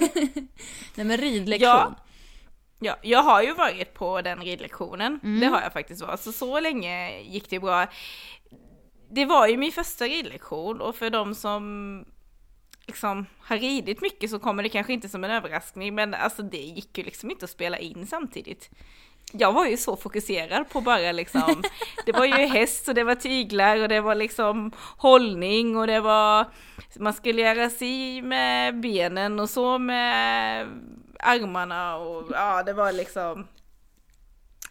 men 0.96 1.18
ridlektion. 1.18 1.70
Ja. 1.70 1.96
Ja, 2.82 2.98
jag 3.01 3.24
har 3.24 3.42
ju 3.42 3.54
varit 3.54 3.94
på 3.94 4.22
den 4.22 4.39
ridlektionen. 4.39 5.20
Det 5.42 5.46
har 5.46 5.62
jag 5.62 5.74
faktiskt 5.74 6.01
varit. 6.01 6.20
Så 6.20 6.32
så 6.32 6.60
länge 6.60 7.22
gick 7.22 7.50
det 7.50 7.60
bra. 7.60 7.88
Det 9.12 9.25
var 9.25 9.48
ju 9.48 9.58
min 9.58 9.72
första 9.72 10.06
ridlektion 10.06 10.82
och 10.82 10.96
för 10.96 11.10
de 11.10 11.36
som 11.36 12.06
liksom 12.88 13.25
har 13.39 13.58
ridit 13.58 14.01
mycket 14.01 14.30
så 14.30 14.39
kommer 14.39 14.63
det 14.63 14.70
kanske 14.70 14.94
inte 14.94 15.10
som 15.10 15.24
en 15.24 15.32
överraskning 15.32 15.96
men 15.96 16.13
alltså 16.13 16.44
det 16.44 16.58
gick 16.58 16.98
ju 16.98 17.04
liksom 17.04 17.32
inte 17.32 17.46
att 17.46 17.51
spela 17.51 17.78
in 17.78 18.08
samtidigt. 18.08 18.70
Jag 19.31 19.53
var 19.53 19.65
ju 19.65 19.77
så 19.77 19.95
fokuserad 19.95 20.69
på 20.69 20.81
bara 20.81 21.12
liksom, 21.12 21.63
det 22.05 22.12
var 22.12 22.25
ju 22.25 22.33
häst 22.45 22.88
och 22.88 22.95
det 22.95 23.03
var 23.03 23.15
tyglar 23.15 23.81
och 23.81 23.89
det 23.89 24.01
var 24.01 24.15
liksom 24.15 24.71
hållning 24.98 25.77
och 25.77 25.88
det 25.88 26.00
var, 26.00 26.45
man 26.95 27.13
skulle 27.13 27.41
göra 27.41 27.69
si 27.69 28.21
med 28.21 28.79
benen 28.79 29.39
och 29.39 29.50
så 29.50 29.77
med 29.77 30.67
armarna 31.19 31.95
och 31.95 32.27
ja 32.31 32.63
det 32.63 32.74
var 32.74 32.91
liksom 32.91 33.48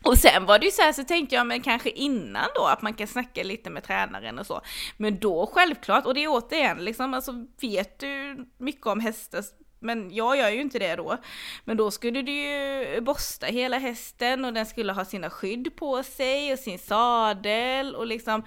och 0.03 0.19
sen 0.19 0.47
var 0.47 0.59
det 0.59 0.67
ju 0.67 0.73
så 0.73 0.83
här 0.83 0.93
så 0.93 1.05
tänkte 1.05 1.35
jag 1.35 1.47
men 1.47 1.63
kanske 1.63 1.91
innan 1.91 2.47
då 2.55 2.65
att 2.65 2.83
man 2.83 2.95
kan 2.95 3.07
snacka 3.07 3.43
lite 3.43 3.71
med 3.71 3.85
tränaren 3.85 4.39
och 4.39 4.47
så. 4.47 4.61
Men 4.97 5.19
då 5.19 5.51
självklart, 5.55 6.07
och 6.07 6.15
det 6.15 6.25
är 6.25 6.29
återigen 6.29 6.85
liksom, 6.85 7.15
alltså 7.15 7.33
vet 7.61 7.99
du 7.99 8.47
mycket 8.59 8.87
om 8.87 9.01
hästar 9.01 9.43
men 9.79 10.15
jag 10.15 10.37
gör 10.37 10.49
ju 10.49 10.61
inte 10.61 10.79
det 10.79 10.97
då. 10.97 11.17
Men 11.65 11.77
då 11.77 11.91
skulle 11.91 12.23
du 12.23 12.33
ju 12.33 13.01
borsta 13.01 13.47
hela 13.47 13.79
hästen 13.79 14.45
och 14.45 14.53
den 14.53 14.67
skulle 14.67 14.93
ha 14.93 15.05
sina 15.05 15.31
skydd 15.31 15.77
på 15.77 16.03
sig 16.03 16.53
och 16.53 16.59
sin 16.59 16.79
sadel 16.79 17.95
och 17.95 18.07
liksom 18.07 18.43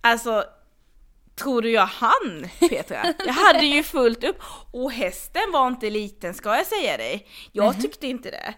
Alltså 0.00 0.44
Tror 1.36 1.62
du 1.62 1.70
jag 1.70 1.86
hann 1.86 2.48
Petra? 2.70 3.14
Jag 3.26 3.32
hade 3.32 3.66
ju 3.66 3.82
fullt 3.82 4.24
upp 4.24 4.42
och 4.70 4.92
hästen 4.92 5.42
var 5.52 5.68
inte 5.68 5.90
liten 5.90 6.34
ska 6.34 6.56
jag 6.56 6.66
säga 6.66 6.96
dig. 6.96 7.26
Jag 7.52 7.80
tyckte 7.82 8.06
inte 8.06 8.30
det. 8.30 8.54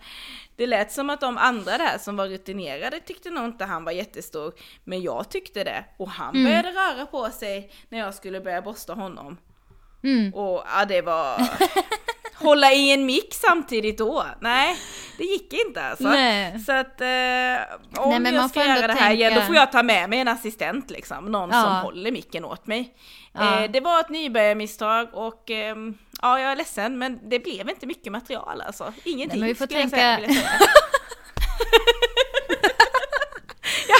Det 0.57 0.67
lät 0.67 0.93
som 0.93 1.11
att 1.11 1.21
de 1.21 1.39
andra 1.39 1.79
där 1.79 1.99
som 1.99 2.17
var 2.17 2.29
rutinerade 2.29 3.01
tyckte 3.01 3.31
nog 3.31 3.45
inte 3.45 3.65
han 3.65 3.85
var 3.85 3.93
jättestor. 3.93 4.53
Men 4.85 5.03
jag 5.03 5.29
tyckte 5.31 5.65
det. 5.65 5.85
Och 5.97 6.11
han 6.11 6.45
började 6.45 6.71
röra 6.71 7.07
på 7.07 7.31
sig 7.31 7.71
när 7.89 7.99
jag 7.99 8.15
skulle 8.15 8.41
börja 8.41 8.63
borsta 8.63 8.95
honom. 8.95 9.37
Mm. 10.07 10.35
Och 10.35 10.65
ja, 10.79 10.85
det 10.89 11.03
var... 11.03 11.41
Hålla 12.35 12.73
i 12.73 12.93
en 12.93 13.07
mick 13.07 13.35
samtidigt 13.35 13.99
då? 13.99 14.25
Nej, 14.41 14.77
det 15.19 15.25
gick 15.25 15.53
inte 15.67 15.83
alltså. 15.83 16.09
Nej. 16.09 16.61
Så 16.61 16.73
att 16.73 17.01
eh, 17.01 18.05
om 18.05 18.23
Nej, 18.23 18.35
jag 18.35 18.51
ska 18.51 18.65
göra 18.67 18.87
det 18.87 18.93
här 18.93 19.13
igen 19.15 19.33
då 19.33 19.41
tänka- 19.41 19.47
får 19.47 19.57
jag 19.57 19.73
ta 19.73 19.83
med 19.83 20.11
mig 20.11 20.19
en 20.21 20.29
assistent 20.29 20.91
liksom. 20.91 21.25
Någon 21.33 21.51
Ja. 21.51 21.63
som 21.63 21.73
håller 21.73 22.11
micken 22.11 22.45
åt 22.45 22.67
mig. 22.67 22.95
Ja. 23.33 23.63
Eh, 23.65 23.71
det 23.71 23.81
var 23.81 24.01
ett 24.01 24.09
nybörjarmisstag 24.09 25.09
och 25.13 25.51
ehm, 25.51 25.95
ja, 26.23 26.41
jag 26.41 26.53
är 26.53 26.57
ledsen 26.57 26.99
men 26.99 27.29
det 27.31 27.39
blev 27.39 27.69
inte 27.71 27.87
mycket 27.87 28.13
material 28.13 28.61
alltså. 28.67 28.93
Ingenting 29.05 29.29
Nej, 29.29 29.39
men 29.41 29.49
vi 29.49 29.55
får 29.55 29.67
tänka- 29.67 29.83
jag 30.01 30.21
säga. 30.21 30.21
jag 30.21 30.29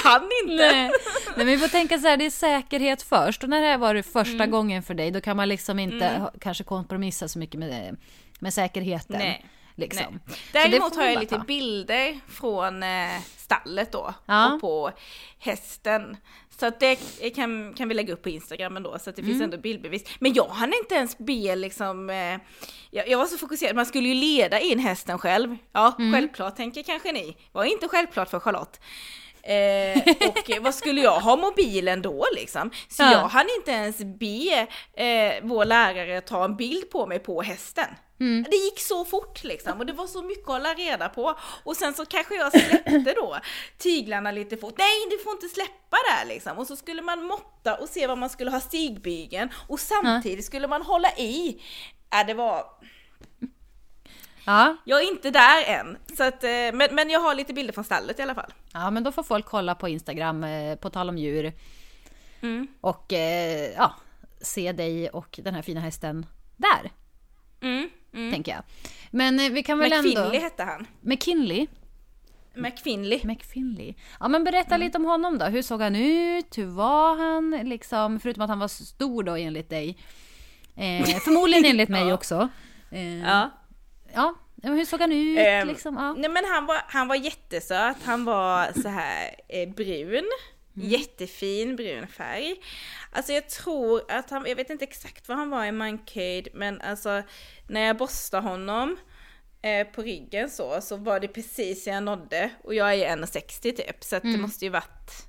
hann 0.07 0.29
inte. 0.43 0.55
Nej. 0.71 0.71
Nej, 0.83 0.91
men 1.35 1.45
vi 1.45 1.57
får 1.57 1.67
tänka 1.67 1.99
så 1.99 2.07
här, 2.07 2.17
det 2.17 2.25
är 2.25 2.29
säkerhet 2.29 3.01
först. 3.01 3.43
Och 3.43 3.49
när 3.49 3.61
det 3.61 3.67
här 3.67 3.77
var 3.77 3.93
det 3.93 4.03
första 4.03 4.45
gången 4.45 4.83
för 4.83 4.93
dig, 4.93 5.11
då 5.11 5.21
kan 5.21 5.37
man 5.37 5.49
liksom 5.49 5.79
inte 5.79 6.07
ha, 6.07 6.31
kanske 6.41 6.63
kompromissa 6.63 7.27
så 7.27 7.39
mycket 7.39 7.59
med, 7.59 7.97
med 8.39 8.53
säkerheten. 8.53 9.17
Nej. 9.19 9.45
Liksom. 9.75 10.19
Nej. 10.25 10.37
Däremot 10.69 10.95
har 10.95 11.05
jag 11.05 11.19
lite 11.19 11.37
ta. 11.37 11.43
bilder 11.43 12.19
från 12.29 12.83
eh, 12.83 13.09
stallet 13.37 13.91
då 13.91 14.13
Ja. 14.25 14.53
och 14.53 14.61
på 14.61 14.91
hästen. 15.39 16.17
Så 16.59 16.65
att 16.65 16.79
det 16.79 16.95
kan, 17.35 17.73
kan 17.73 17.87
vi 17.87 17.93
lägga 17.95 18.13
upp 18.13 18.21
på 18.23 18.29
Instagram 18.29 18.77
ändå 18.77 18.99
så 18.99 19.09
att 19.09 19.15
det 19.15 19.21
Mm. 19.21 19.31
finns 19.33 19.43
ändå 19.43 19.57
bildbevis. 19.57 20.03
Men 20.19 20.33
jag 20.33 20.47
hann 20.47 20.73
inte 20.83 20.95
ens 20.95 21.17
be 21.17 21.55
liksom, 21.55 22.09
eh, 22.09 22.37
jag, 22.91 23.09
jag 23.09 23.17
var 23.17 23.25
så 23.25 23.37
fokuserad, 23.37 23.75
man 23.75 23.85
skulle 23.85 24.07
ju 24.07 24.13
leda 24.13 24.59
in 24.59 24.79
hästen 24.79 25.17
själv. 25.19 25.57
Ja, 25.71 25.95
Mm. 25.99 26.13
självklart 26.13 26.55
tänker 26.55 26.83
kanske 26.83 27.11
ni. 27.11 27.37
Var 27.51 27.63
inte 27.63 27.87
självklart 27.87 28.29
för 28.29 28.39
Charlotte. 28.39 28.79
Eh, 29.47 30.01
och 30.29 30.63
vad 30.63 30.75
skulle 30.75 31.01
jag 31.01 31.19
ha 31.19 31.35
mobilen 31.35 32.01
då 32.01 32.25
liksom? 32.35 32.71
Så 32.89 33.03
Ja. 33.03 33.11
jag 33.11 33.27
hann 33.27 33.47
inte 33.57 33.71
ens 33.71 33.97
be 33.97 34.67
eh, 35.03 35.33
vår 35.43 35.65
lärare 35.65 36.21
ta 36.21 36.45
en 36.45 36.55
bild 36.55 36.89
på 36.89 37.05
mig 37.05 37.19
på 37.19 37.41
hästen. 37.41 37.85
Mm. 38.19 38.45
Det 38.51 38.55
gick 38.57 38.79
så 38.79 39.05
fort 39.05 39.43
liksom 39.43 39.79
och 39.79 39.85
det 39.85 39.93
var 39.93 40.07
så 40.07 40.21
mycket 40.23 40.43
att 40.43 40.49
hålla 40.53 40.73
reda 40.73 41.09
på. 41.09 41.39
Och 41.63 41.75
sen 41.77 41.93
så 41.93 42.05
kanske 42.05 42.35
jag 42.35 42.51
släppte 42.51 43.13
då 43.15 43.37
tyglarna 43.77 44.31
lite 44.31 44.57
fort. 44.57 44.75
Nej, 44.77 45.07
du 45.09 45.17
får 45.23 45.31
inte 45.33 45.47
släppa 45.47 45.97
där 46.17 46.27
liksom. 46.27 46.57
Och 46.57 46.67
så 46.67 46.75
skulle 46.75 47.01
man 47.01 47.23
måtta 47.23 47.75
och 47.75 47.89
se 47.89 48.07
vad 48.07 48.17
man 48.17 48.29
skulle 48.29 48.51
ha 48.51 48.59
stigbygeln 48.59 49.49
och 49.67 49.79
samtidigt 49.79 50.45
skulle 50.45 50.67
man 50.67 50.81
hålla 50.81 51.11
i. 51.17 51.61
Ja, 52.11 52.23
det 52.23 52.33
var... 52.33 52.63
Ja. 54.47 54.77
Jag 54.85 55.01
är 55.03 55.11
inte 55.11 55.31
där 55.31 55.63
än. 55.65 55.97
Så 56.17 56.23
att, 56.23 56.43
eh, 56.43 56.49
men, 56.49 56.87
men 56.95 57.09
jag 57.09 57.19
har 57.19 57.35
lite 57.35 57.53
bilder 57.53 57.73
från 57.73 57.83
stallet 57.83 58.19
i 58.19 58.21
alla 58.21 58.35
fall. 58.35 58.53
ja, 58.73 58.91
men 58.91 59.03
då 59.03 59.11
får 59.11 59.23
folk 59.23 59.45
kolla 59.45 59.75
på 59.75 59.87
Instagram, 59.89 60.43
eh, 60.43 60.75
på 60.75 60.89
tal 60.89 61.09
om 61.09 61.17
djur. 61.17 61.53
Mm. 62.41 62.67
Och 62.81 63.13
eh, 63.13 63.71
ja, 63.77 63.93
se 64.41 64.71
dig 64.71 65.09
och 65.09 65.39
den 65.43 65.53
här 65.55 65.61
fina 65.61 65.79
hästen 65.81 66.25
där, 66.57 66.91
Mm. 67.61 67.89
Mm. 68.13 68.31
tänker 68.33 68.51
jag. 68.51 68.63
Men 69.11 69.53
vi 69.53 69.63
kan 69.63 69.79
väl 69.79 69.89
McFinley 69.89 70.23
ändå... 70.25 70.37
hette 70.39 70.63
han. 70.63 70.87
McKinley. 71.01 71.67
McFinley. 72.55 73.21
McFinley. 73.23 73.93
Ja 74.19 74.27
men 74.27 74.43
berätta 74.43 74.77
lite 74.77 74.97
om 74.97 75.05
honom 75.05 75.37
då. 75.37 75.45
Hur 75.45 75.61
såg 75.61 75.81
han 75.81 75.95
ut? 75.95 76.57
Hur 76.57 76.65
var 76.65 77.15
han? 77.17 77.51
Liksom, 77.69 78.19
förutom 78.19 78.43
att 78.43 78.49
han 78.49 78.59
var 78.59 78.67
stor 78.67 79.23
då 79.23 79.35
enligt 79.35 79.69
dig. 79.69 79.97
Eh, 80.75 81.05
förmodligen 81.23 81.65
enligt 81.65 81.89
mig 81.89 82.13
också. 82.13 82.49
Eh, 82.91 83.17
ja. 83.19 83.49
Ja. 84.17 84.35
hur 84.63 84.85
såg 84.85 84.99
han 84.99 85.11
ut? 85.11 85.37
Ehm, 85.39 85.67
liksom? 85.67 85.95
ja. 85.95 86.13
Nej 86.13 86.29
men 86.29 86.45
han 86.45 86.65
var, 86.65 86.81
han 86.87 87.07
var 87.07 87.15
jättesöt, 87.15 87.97
han 88.03 88.25
var 88.25 88.81
så 88.81 88.87
här 88.87 89.35
eh, 89.47 89.69
brun. 89.69 90.29
Jättefin 90.73 91.75
brun 91.75 92.07
färg. 92.07 92.55
Alltså 93.11 93.33
jag 93.33 93.49
tror 93.49 94.01
att 94.11 94.29
han, 94.29 94.45
jag 94.47 94.55
vet 94.55 94.69
inte 94.69 94.85
exakt 94.85 95.27
vad 95.27 95.37
han 95.37 95.49
var 95.49 95.65
i 95.65 95.71
Mancade 95.71 96.43
men 96.53 96.81
alltså 96.81 97.23
när 97.67 97.81
jag 97.81 97.97
borstade 97.97 98.47
honom 98.47 98.97
eh, 99.61 99.87
på 99.87 100.01
ryggen 100.01 100.49
så, 100.49 100.81
så 100.81 100.95
var 100.95 101.19
det 101.19 101.27
precis 101.27 101.87
jag 101.87 102.03
nådde 102.03 102.49
och 102.63 102.73
jag 102.73 102.93
är 102.93 103.15
1,60 103.17 103.61
typ 103.61 104.03
så 104.03 104.15
att 104.15 104.23
det 104.23 104.37
måste 104.37 104.65
ju 104.65 104.71
varit 104.71 105.26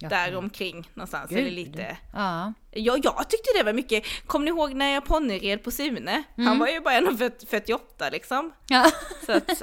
Ja. 0.00 0.08
där 0.08 0.36
omkring 0.36 0.90
någonstans 0.94 1.30
Gud. 1.30 1.38
eller 1.38 1.50
lite 1.50 1.96
Ja. 2.12 2.52
Ja, 2.70 2.98
jag 3.02 3.30
tyckte 3.30 3.50
det 3.58 3.62
var 3.62 3.72
mycket. 3.72 4.04
Kommer 4.26 4.44
ni 4.44 4.50
ihåg 4.50 4.74
när 4.74 4.94
jag 4.94 5.04
ponnyred 5.04 5.64
på 5.64 5.70
Sune? 5.70 6.22
Han 6.36 6.46
Mm. 6.46 6.58
var 6.58 6.66
ju 6.68 6.80
bara 6.80 6.94
1,48 7.00 8.10
liksom. 8.10 8.52
Ja. 8.68 8.90
Så 9.26 9.32
att, 9.32 9.62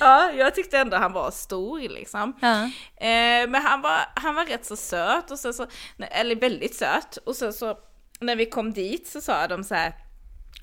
ja, 0.00 0.32
jag 0.32 0.54
tyckte 0.54 0.78
ändå 0.78 0.96
han 0.96 1.12
var 1.12 1.30
stor 1.30 1.80
liksom. 1.80 2.36
ja. 2.40 2.62
Eh, 3.06 3.48
men 3.48 3.54
han 3.54 3.80
var, 3.82 3.98
han 4.16 4.34
var 4.34 4.46
rätt 4.46 4.64
så 4.66 4.76
söt, 4.76 5.30
och 5.30 5.38
så, 5.38 5.52
så, 5.52 5.66
eller 6.10 6.36
väldigt 6.36 6.74
söt. 6.74 7.16
Och 7.16 7.36
så, 7.36 7.52
så 7.52 7.78
när 8.20 8.36
vi 8.36 8.46
kom 8.46 8.72
dit 8.72 9.06
så 9.08 9.20
sa 9.20 9.46
de 9.46 9.64
så 9.64 9.74
här. 9.74 9.92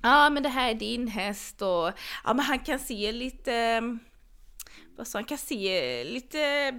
Ja 0.04 0.26
ah, 0.26 0.30
men 0.30 0.44
det 0.44 0.50
här 0.50 0.70
är 0.70 0.74
din 0.74 1.08
häst 1.08 1.62
och 1.62 1.92
ja 2.24 2.34
men 2.34 2.40
han 2.40 2.60
kan 2.60 2.80
se 2.80 3.12
lite, 3.12 3.82
vad 4.98 5.08
sa 5.08 5.18
han, 5.18 5.26
kan 5.26 5.38
se 5.38 6.04
lite, 6.04 6.72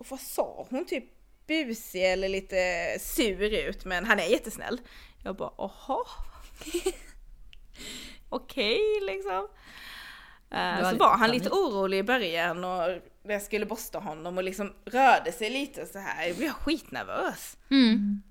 och 0.00 0.06
vad 0.08 0.20
sa 0.20 0.66
hon, 0.70 0.84
typ 0.84 1.04
busig 1.46 2.12
eller 2.12 2.28
lite 2.28 2.56
sur 3.00 3.42
ut 3.42 3.84
men 3.84 4.04
han 4.04 4.18
är 4.18 4.26
jättesnäll. 4.26 4.80
Jag 5.24 5.36
bara, 5.36 5.52
aha. 5.58 6.06
Okej 8.28 8.80
liksom. 9.02 9.48
Eh, 10.50 10.90
så 10.90 10.96
var 10.96 11.16
han 11.16 11.30
lite 11.30 11.50
orolig 11.50 11.98
i 11.98 12.02
början 12.02 12.64
och 12.64 12.88
när 13.22 13.32
jag 13.32 13.42
skulle 13.42 13.66
borsta 13.66 13.98
honom 13.98 14.38
och 14.38 14.44
liksom 14.44 14.72
rörde 14.84 15.32
sig 15.32 15.50
lite 15.50 15.86
så 15.86 15.98
här. 15.98 16.26
Jag 16.26 16.36
blev 16.36 16.50
skitnervös. 16.50 17.56
Mm. 17.70 18.22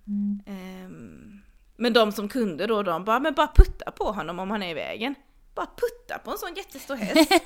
Ehm, 0.48 1.42
men 1.78 1.94
de 1.94 2.12
som 2.12 2.30
kunde 2.30 2.68
då, 2.68 2.84
de 2.84 3.06
bara, 3.06 3.20
men 3.20 3.34
bara 3.34 3.52
putta 3.56 3.92
på 3.92 4.12
honom 4.12 4.40
om 4.40 4.52
han 4.52 4.64
är 4.64 4.70
i 4.70 4.74
vägen. 4.74 5.16
Bara 5.56 5.68
putta 5.68 6.20
på 6.20 6.32
en 6.32 6.38
sån 6.38 6.54
jättestor 6.56 6.96
häst. 6.96 7.32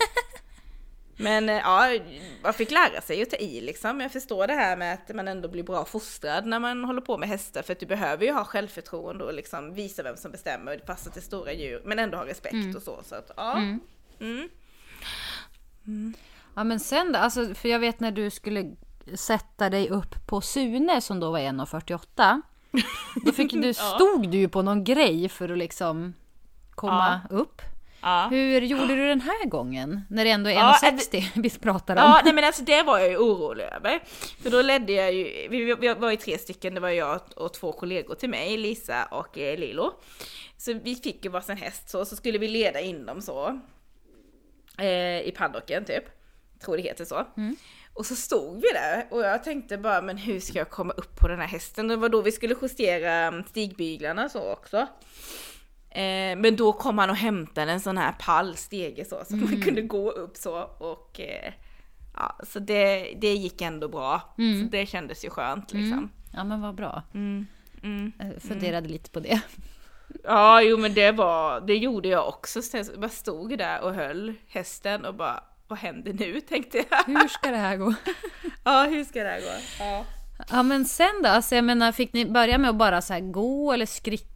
men 1.17 1.49
eh, 1.49 1.55
ja, 1.55 1.99
man 2.43 2.53
fick 2.53 2.71
lära 2.71 3.01
sig 3.01 3.21
att 3.21 3.29
ta 3.29 3.37
i 3.37 3.61
liksom. 3.61 3.99
Jag 3.99 4.11
förstår 4.11 4.47
det 4.47 4.53
här 4.53 4.77
med 4.77 4.93
att 4.93 5.15
man 5.15 5.27
ändå 5.27 5.49
blir 5.49 5.63
bra 5.63 5.85
fostrad 5.85 6.45
när 6.45 6.59
man 6.59 6.83
håller 6.83 7.01
på 7.01 7.17
med 7.17 7.29
hästar. 7.29 7.61
För 7.61 7.73
att 7.73 7.79
du 7.79 7.85
behöver 7.85 8.25
ju 8.25 8.31
ha 8.31 8.45
självförtroende 8.45 9.23
och 9.23 9.33
liksom 9.33 9.73
visa 9.73 10.03
vem 10.03 10.17
som 10.17 10.31
bestämmer, 10.31 10.77
passa 10.77 11.09
till 11.09 11.21
stora 11.21 11.53
djur, 11.53 11.81
men 11.85 11.99
ändå 11.99 12.17
ha 12.17 12.25
respekt 12.25 12.75
och 12.75 12.81
så. 12.81 13.01
Så 13.03 13.15
att 13.15 13.31
ja. 13.37 13.57
Mm. 13.57 13.79
Mm. 14.19 16.13
Ja 16.55 16.63
men 16.63 16.79
sen 16.79 17.11
då, 17.11 17.19
alltså, 17.19 17.55
för 17.55 17.69
jag 17.69 17.79
vet 17.79 17.99
när 17.99 18.11
du 18.11 18.29
skulle 18.29 18.75
sätta 19.15 19.69
dig 19.69 19.89
upp 19.89 20.27
på 20.27 20.41
Sune 20.41 21.01
som 21.01 21.19
då 21.19 21.31
var 21.31 21.39
1,48. 21.39 22.41
Då 23.25 23.31
fick 23.31 23.51
du, 23.51 23.73
stod 23.95 24.29
du 24.29 24.37
ju 24.37 24.49
på 24.49 24.61
någon 24.61 24.83
grej 24.83 25.29
för 25.29 25.49
att 25.49 25.57
liksom 25.57 26.13
komma 26.75 27.21
upp. 27.29 27.61
Ja. 28.03 28.27
Hur 28.31 28.61
gjorde 28.61 28.95
du 28.95 29.07
den 29.07 29.21
här 29.21 29.45
gången? 29.45 30.01
När 30.09 30.25
det 30.25 30.31
ändå 30.31 30.49
är 30.49 30.53
Ja, 30.53 30.77
1,60 30.83 31.23
vi 31.35 31.49
pratar 31.49 31.95
om. 31.95 32.01
Ja, 32.01 32.21
nej 32.23 32.33
men 32.33 32.43
alltså 32.43 32.63
det 32.63 32.83
var 32.83 32.99
jag 32.99 33.09
ju 33.09 33.17
orolig 33.17 33.63
över. 33.63 34.03
För 34.43 34.49
då 34.49 34.61
ledde 34.61 34.93
jag 34.93 35.13
ju, 35.13 35.47
vi, 35.49 35.75
vi 35.75 35.93
var 35.93 36.11
ju 36.11 36.17
tre 36.17 36.37
stycken, 36.37 36.73
det 36.73 36.79
var 36.79 36.89
jag 36.89 37.21
och 37.35 37.53
två 37.53 37.71
kollegor 37.71 38.15
till 38.15 38.29
mig, 38.29 38.57
Lisa 38.57 39.05
och 39.05 39.37
eh, 39.37 39.57
Lilo. 39.57 39.93
Så 40.57 40.73
vi 40.73 40.95
fick 40.95 41.25
ju 41.25 41.31
varsin 41.31 41.57
häst 41.57 41.89
så, 41.89 42.05
så 42.05 42.15
skulle 42.15 42.37
vi 42.37 42.47
leda 42.47 42.79
in 42.81 43.05
dem 43.05 43.21
så. 43.21 43.59
Eh, 44.79 45.19
I 45.19 45.33
paddocken 45.37 45.85
typ. 45.85 46.03
Tror 46.65 46.77
det 46.77 46.83
heter 46.83 47.05
så. 47.05 47.25
Och 47.93 48.05
så 48.05 48.15
stod 48.15 48.61
vi 48.61 48.67
där 48.73 49.07
och 49.09 49.21
jag 49.21 49.43
tänkte 49.43 49.77
bara, 49.77 50.01
men 50.01 50.17
hur 50.17 50.39
ska 50.39 50.57
jag 50.57 50.69
komma 50.69 50.93
upp 50.93 51.19
på 51.19 51.27
den 51.27 51.39
här 51.39 51.47
hästen? 51.47 51.87
Det 51.87 51.95
var 51.95 52.09
då 52.09 52.21
vi 52.21 52.31
skulle 52.31 52.55
justera 52.61 53.11
mm, 53.11 53.43
stigbyglarna 53.49 54.29
så 54.29 54.51
också. 54.51 54.87
Eh, 55.95 56.35
men 56.37 56.55
då 56.55 56.73
kom 56.73 56.97
han 56.97 57.09
och 57.09 57.15
hämtade 57.15 57.71
en 57.71 57.79
sån 57.79 57.97
här 57.97 58.11
pall, 58.19 58.55
stege 58.55 59.05
så, 59.05 59.23
så 59.25 59.35
man 59.35 59.61
kunde 59.61 59.81
gå 59.81 60.11
upp 60.11 60.37
så 60.37 60.61
och 60.77 61.19
eh, 61.19 61.53
ja, 62.13 62.39
så 62.43 62.59
det, 62.59 63.13
det 63.21 63.33
gick 63.33 63.61
ändå 63.61 63.87
bra. 63.87 64.21
Så 64.35 64.69
det 64.71 64.85
kändes 64.85 65.25
ju 65.25 65.29
skönt 65.29 65.73
liksom. 65.73 66.09
Ja 66.33 66.43
men 66.43 66.61
vad 66.61 66.75
bra. 66.75 67.03
Mm. 67.13 67.47
Mm. 67.83 68.11
Jag 68.17 68.41
funderade 68.41 68.87
lite 68.89 69.09
på 69.09 69.19
det. 69.19 69.41
Ja, 70.23 70.61
jo 70.61 70.77
men 70.77 70.93
det 70.93 71.11
var, 71.11 71.61
det 71.61 71.75
gjorde 71.75 72.07
jag 72.07 72.27
också. 72.27 72.61
Så 72.61 72.77
jag 72.77 72.85
bara 72.99 73.09
stod 73.09 73.57
där 73.57 73.81
och 73.81 73.93
höll 73.93 74.33
hästen 74.47 75.05
och 75.05 75.15
bara, 75.15 75.43
vad 75.67 75.79
händer 75.79 76.13
nu 76.13 76.41
tänkte 76.49 76.77
jag. 76.77 77.03
Hur 77.05 77.27
ska 77.27 77.51
det 77.51 77.57
här 77.57 77.77
gå? 77.77 77.93
Ja, 78.63 78.83
hur 78.83 79.03
ska 79.03 79.23
det 79.23 79.29
här 79.29 79.39
gå? 79.41 79.55
Ja. 79.79 80.05
Ja 80.49 80.63
men 80.63 80.85
sen 80.85 81.21
då? 81.23 81.29
Alltså 81.29 81.55
jag 81.55 81.63
menar, 81.63 81.91
fick 81.91 82.13
ni 82.13 82.25
börja 82.25 82.57
med 82.57 82.69
att 82.69 82.75
bara 82.75 83.01
så 83.01 83.19
gå 83.19 83.73
eller 83.73 83.85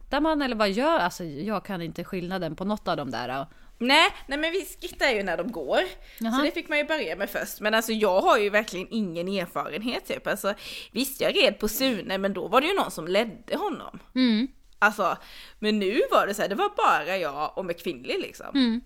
skrittar 0.08 0.20
man 0.20 0.42
eller 0.42 0.56
vad 0.56 0.70
gör? 0.70 0.98
Alltså 0.98 1.24
jag 1.24 1.64
kan 1.64 1.82
inte 1.82 2.04
skillnaden 2.04 2.56
på 2.56 2.64
något 2.64 2.88
av 2.88 2.96
de 2.96 3.10
där. 3.10 3.46
Nej, 3.78 4.10
nej 4.26 4.38
men 4.38 4.52
vi 4.52 4.64
skrittar 4.64 5.10
ju 5.10 5.22
när 5.22 5.36
de 5.36 5.52
går. 5.52 5.80
Jaha. 6.18 6.32
Så 6.32 6.42
det 6.42 6.50
fick 6.50 6.68
man 6.68 6.78
ju 6.78 6.84
börja 6.84 7.16
med 7.16 7.30
först. 7.30 7.60
Men 7.60 7.74
alltså 7.74 7.92
jag 7.92 8.20
har 8.20 8.38
ju 8.38 8.50
verkligen 8.50 8.88
ingen 8.90 9.28
erfarenhet 9.28 10.06
typ. 10.06 10.26
Alltså, 10.26 10.54
visst 10.92 11.20
jag 11.20 11.36
red 11.36 11.58
på 11.58 11.68
Sune 11.68 12.18
men 12.18 12.32
då 12.32 12.48
var 12.48 12.60
det 12.60 12.66
ju 12.66 12.74
någon 12.74 12.90
som 12.90 13.08
ledde 13.08 13.56
honom. 13.56 13.98
Mm. 14.14 14.48
Alltså, 14.78 15.16
men 15.58 15.78
nu 15.78 16.00
var 16.10 16.26
det 16.26 16.34
så 16.34 16.42
här, 16.42 16.48
det 16.48 16.54
var 16.54 16.70
bara 16.76 17.16
jag 17.16 17.58
och 17.58 17.64
McFinley 17.64 18.18
liksom. 18.18 18.50
Mm. 18.54 18.80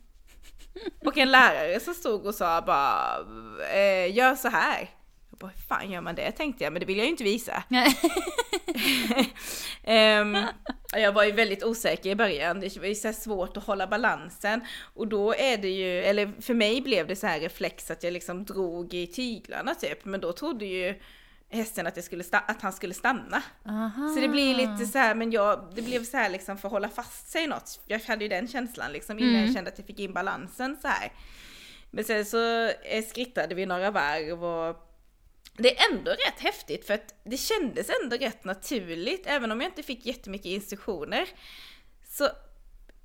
Och 1.06 1.18
en 1.18 1.30
lärare 1.30 1.80
som 1.80 1.94
stod 1.94 2.26
och 2.26 2.35
sa 2.35 2.62
bara, 2.62 3.18
eh, 3.74 4.14
gör 4.16 4.35
så 4.35 4.48
här. 4.48 4.88
Jag 5.32 5.38
bara, 5.38 5.50
hur 5.54 5.62
fan 5.62 5.90
gör 5.90 6.00
man 6.00 6.14
det 6.14 6.32
tänkte 6.32 6.64
jag, 6.64 6.72
men 6.72 6.80
det 6.80 6.86
vill 6.86 6.96
jag 6.96 7.04
ju 7.04 7.10
inte 7.10 7.24
visa. 7.24 7.62
Ehm, 9.84 10.36
jag 10.92 11.12
var 11.12 11.24
ju 11.24 11.32
väldigt 11.32 11.64
osäker 11.64 12.10
i 12.10 12.14
början, 12.14 12.60
det 12.60 12.76
var 12.76 12.86
ju 12.86 12.94
så 12.94 13.12
svårt 13.12 13.56
att 13.56 13.64
hålla 13.64 13.86
balansen. 13.86 14.60
Och 14.94 15.08
då 15.08 15.34
är 15.34 15.56
det 15.58 15.68
ju, 15.68 15.98
eller 16.02 16.42
för 16.42 16.54
mig 16.54 16.80
blev 16.80 17.06
det 17.06 17.16
så 17.16 17.26
här 17.26 17.40
reflex 17.40 17.90
att 17.90 18.02
jag 18.02 18.12
liksom 18.12 18.44
drog 18.44 18.94
i 18.94 19.06
tyglarna 19.06 19.74
typ, 19.74 20.04
men 20.04 20.20
då 20.20 20.32
trodde 20.32 20.66
ju 20.66 20.94
hästen 21.50 21.86
att, 21.86 21.96
jag 21.96 22.04
skulle 22.04 22.24
att 22.30 22.62
han 22.62 22.72
skulle 22.72 22.94
stanna. 22.94 23.42
Aha. 23.66 24.08
Så 24.14 24.20
det 24.20 24.28
blir 24.28 24.54
lite 24.54 24.86
så 24.86 24.98
här, 24.98 25.14
men 25.14 25.30
jag, 25.30 25.72
det 25.74 25.82
blev 25.82 26.04
så 26.04 26.16
här 26.16 26.30
liksom 26.30 26.58
för 26.58 26.68
att 26.68 26.72
hålla 26.72 26.88
fast 26.88 27.30
sig 27.30 27.44
i 27.44 27.46
något. 27.46 27.80
Jag 27.86 28.00
hade 28.00 28.24
ju 28.24 28.28
den 28.28 28.48
känslan 28.48 28.92
liksom 28.92 29.18
innan 29.18 29.30
Mm. 29.30 29.44
jag 29.44 29.54
kände 29.54 29.70
att 29.70 29.78
jag 29.78 29.86
fick 29.86 30.00
in 30.00 30.12
balansen 30.12 30.76
så 30.82 30.88
här. 30.88 31.12
Men 31.90 32.04
sen 32.04 32.24
så 32.24 32.64
eh, 32.68 33.04
skrittade 33.08 33.54
vi 33.54 33.66
några 33.66 33.90
varv 33.90 34.44
och 34.44 34.88
det 35.56 35.78
är 35.78 35.92
ändå 35.92 36.10
rätt 36.10 36.40
häftigt 36.40 36.86
för 36.86 36.94
att 36.94 37.14
det 37.24 37.36
kändes 37.36 37.90
ändå 38.02 38.16
rätt 38.16 38.44
naturligt, 38.44 39.26
även 39.26 39.52
om 39.52 39.60
jag 39.60 39.70
inte 39.70 39.82
fick 39.82 40.06
jättemycket 40.06 40.46
instruktioner. 40.46 41.28
Så 42.08 42.28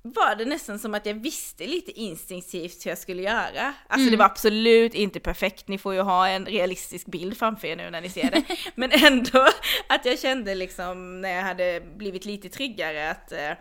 var 0.02 0.36
det 0.36 0.44
nästan 0.44 0.78
som 0.78 0.94
att 0.94 1.06
jag 1.06 1.14
visste 1.14 1.66
lite 1.66 1.90
instinktivt 2.00 2.86
hur 2.86 2.90
jag 2.90 2.98
skulle 2.98 3.22
göra. 3.22 3.74
Alltså 3.88 4.10
det 4.10 4.16
var 4.16 4.24
absolut 4.24 4.94
inte 4.94 5.20
perfekt, 5.20 5.68
ni 5.68 5.78
får 5.78 5.94
ju 5.94 6.00
ha 6.00 6.28
en 6.28 6.46
realistisk 6.46 7.06
bild 7.06 7.38
framför 7.38 7.68
er 7.68 7.76
nu 7.76 7.90
när 7.90 8.00
ni 8.00 8.08
ser 8.08 8.30
det. 8.30 8.44
Men 8.74 8.90
ändå 8.92 9.48
att 9.88 10.04
jag 10.04 10.18
kände 10.18 10.54
liksom 10.54 11.20
när 11.20 11.30
jag 11.30 11.42
hade 11.42 11.80
blivit 11.96 12.24
lite 12.24 12.48
tryggare 12.48 13.10
att 13.10 13.32
eh, 13.32 13.52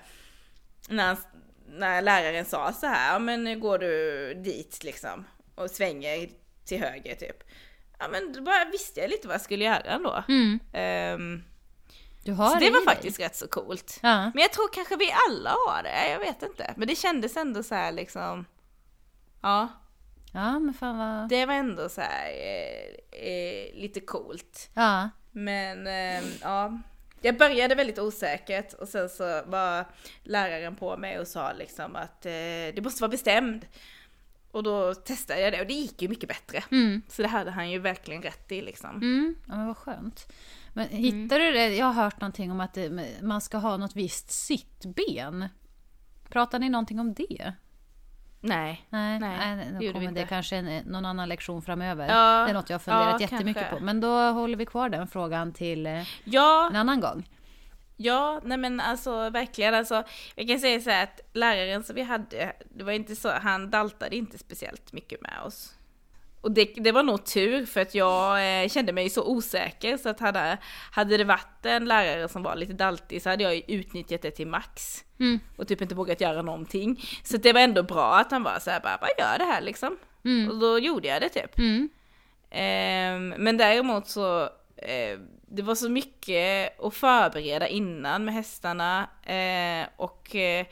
när, 0.90 1.18
när 1.68 2.02
läraren 2.02 2.46
sa 2.46 2.74
så 2.74 2.86
här, 2.86 3.14
ja 3.14 3.20
men 3.20 3.60
går 3.60 3.80
du 3.80 4.34
dit 4.34 4.84
liksom 4.84 5.26
och 5.56 5.70
svänger 5.70 6.30
till 6.66 6.80
höger 6.80 7.16
typ. 7.16 7.44
Ja 8.00 8.08
men 8.08 8.34
då 8.34 8.42
bara 8.42 8.66
visste 8.66 9.00
jag 9.00 9.10
lite 9.10 9.28
vad 9.28 9.34
jag 9.34 9.42
skulle 9.42 9.66
göra 9.66 9.80
ändå. 9.82 10.24
Mm. 10.28 10.60
Ehm, 10.74 11.44
Du 12.24 12.34
har 12.34 12.50
så 12.50 12.54
det 12.60 12.66
det 12.66 12.72
var 12.72 12.78
dig. 12.80 12.86
faktiskt 12.86 13.20
rätt 13.20 13.36
så 13.36 13.48
coolt. 13.48 14.00
Ja. 14.04 14.18
Men 14.34 14.42
jag 14.42 14.52
tror 14.54 14.74
kanske 14.74 14.96
vi 14.96 15.12
alla 15.30 15.50
har 15.50 15.84
det, 15.84 16.10
jag 16.10 16.20
vet 16.20 16.44
inte. 16.44 16.74
Men 16.78 16.88
det 16.88 16.96
kändes 16.96 17.38
ändå 17.38 17.64
så 17.64 17.76
här 17.76 17.92
liksom, 17.92 18.46
ja, 19.42 19.68
ja 20.34 20.60
men 20.60 20.74
fan 20.74 20.98
vad... 20.98 21.30
det 21.30 21.46
var 21.46 21.54
ändå 21.54 21.90
så 21.90 22.02
här 22.02 22.30
eh, 22.30 23.20
eh, 23.30 23.74
lite 23.76 24.00
coolt. 24.00 24.70
Ja. 24.74 25.10
Men 25.32 25.88
eh, 25.88 26.24
ja, 26.42 26.80
jag 27.22 27.38
började 27.38 27.76
väldigt 27.76 28.00
osäkert 28.00 28.74
och 28.74 28.88
sen 28.88 29.10
så 29.10 29.42
var 29.46 29.86
läraren 30.24 30.76
på 30.76 30.98
mig 30.98 31.20
och 31.20 31.28
sa 31.28 31.54
liksom 31.54 31.96
att 31.96 32.26
eh, 32.26 32.32
det 32.76 32.82
måste 32.84 33.02
vara 33.04 33.12
bestämd. 33.12 33.66
Och 34.52 34.64
då 34.64 34.94
testade 34.94 35.42
jag 35.42 35.54
det 35.54 35.62
och 35.62 35.68
det 35.68 35.74
gick 35.74 36.02
ju 36.02 36.08
mycket 36.08 36.30
bättre. 36.30 36.64
Mm. 36.72 37.02
Så 37.08 37.22
det 37.22 37.28
hade 37.28 37.52
han 37.52 37.72
ju 37.72 37.80
verkligen 37.80 38.22
rätt 38.22 38.52
i 38.52 38.62
liksom. 38.62 38.90
Mm. 38.90 39.36
Ja 39.48 39.56
men 39.56 39.68
vad 39.68 39.78
skönt. 39.78 40.34
Men 40.74 40.88
hittar 40.90 41.40
du 41.40 41.52
det? 41.52 41.76
Jag 41.76 41.86
har 41.86 42.04
hört 42.04 42.22
någonting 42.22 42.52
om 42.52 42.60
att 42.60 42.74
det, 42.74 42.90
man 43.22 43.42
ska 43.42 43.58
ha 43.58 43.78
något 43.78 43.96
visst 43.96 44.32
sittben. 44.32 45.50
Pratar 46.30 46.60
ni 46.60 46.70
någonting 46.70 47.00
om 47.00 47.14
det? 47.14 47.54
Nej. 48.40 48.86
Nej, 48.90 49.20
Nej, 49.20 49.56
nej, 49.56 49.88
då 49.88 49.94
kommer 49.94 50.12
det 50.12 50.26
kanske 50.26 50.56
en, 50.56 50.84
någon 50.86 51.06
annan 51.06 51.30
lektion 51.30 51.62
framöver. 51.62 52.08
Ja, 52.08 52.46
det 52.46 52.52
är 52.52 52.54
något 52.54 52.70
jag 52.70 52.74
har 52.74 52.80
funderat 52.80 53.22
ja, 53.22 53.28
jättemycket 53.32 53.64
kanske. 53.64 53.80
på. 53.80 53.84
Men 53.84 54.02
då 54.02 54.32
håller 54.32 54.58
vi 54.58 54.66
kvar 54.66 54.90
den 54.90 55.08
frågan 55.08 55.54
till 55.54 55.86
eh, 55.86 56.04
Ja, 56.24 56.68
en 56.70 56.76
annan 56.76 57.00
gång. 57.00 57.30
Ja, 57.98 58.42
nej 58.44 58.58
men 58.58 58.80
alltså 58.80 59.30
verkligen 59.30 59.74
alltså. 59.74 60.04
Jag 60.36 60.48
kan 60.48 60.60
säga 60.60 60.80
så 60.80 60.90
här 60.90 61.04
att 61.04 61.22
läraren 61.34 61.84
som 61.84 61.96
vi 61.96 62.02
hade, 62.02 62.54
det 62.76 62.84
var 62.84 62.92
inte 62.92 63.16
så, 63.16 63.30
han 63.30 63.70
daltade 63.70 64.16
inte 64.16 64.38
speciellt 64.38 64.94
mycket 64.94 65.22
med 65.22 65.42
oss. 65.46 65.74
Och 66.42 66.52
det, 66.52 66.66
det 66.76 66.92
var 66.92 67.04
nog 67.04 67.26
tur 67.26 67.66
för 67.66 67.82
att 67.82 67.96
jag 67.96 68.62
eh, 68.64 68.70
kände 68.70 68.94
mig 68.94 69.10
så 69.10 69.24
osäker 69.24 69.98
så 69.98 70.10
att 70.10 70.20
hade, 70.20 70.58
hade 70.92 71.18
det 71.18 71.24
varit 71.24 71.66
en 71.66 71.86
lärare 71.86 72.28
som 72.28 72.44
var 72.44 72.56
lite 72.56 72.74
daltig 72.74 73.22
så 73.22 73.30
hade 73.30 73.44
jag 73.44 73.70
utnyttjat 73.70 74.22
det 74.22 74.32
till 74.32 74.48
max. 74.48 75.04
Mm. 75.20 75.40
Och 75.58 75.68
typ 75.68 75.82
inte 75.82 75.96
vågat 75.96 76.22
göra 76.22 76.42
någonting. 76.42 77.02
Så 77.24 77.38
det 77.38 77.54
var 77.54 77.62
ändå 77.62 77.84
bra 77.84 78.16
att 78.16 78.32
han 78.32 78.44
var 78.44 78.60
så 78.60 78.72
här, 78.72 78.80
bara, 78.80 78.98
bara 78.98 79.10
gör 79.18 79.38
det 79.38 79.54
här 79.54 79.62
liksom. 79.62 79.98
Mm. 80.26 80.50
Och 80.50 80.60
då 80.60 80.80
gjorde 80.80 81.08
jag 81.08 81.22
det 81.22 81.30
typ. 81.30 81.58
Mm. 81.58 81.90
Ehm, 82.50 83.30
men 83.38 83.58
däremot 83.58 84.08
så, 84.08 84.50
eh, 84.78 85.20
det 85.48 85.62
var 85.62 85.76
så 85.76 85.90
mycket 85.90 86.80
att 86.80 86.94
förbereda 86.94 87.68
innan 87.68 88.26
med 88.26 88.34
hästarna 88.34 89.10
eh, 89.24 89.88
och 89.96 90.36
eh, 90.36 90.66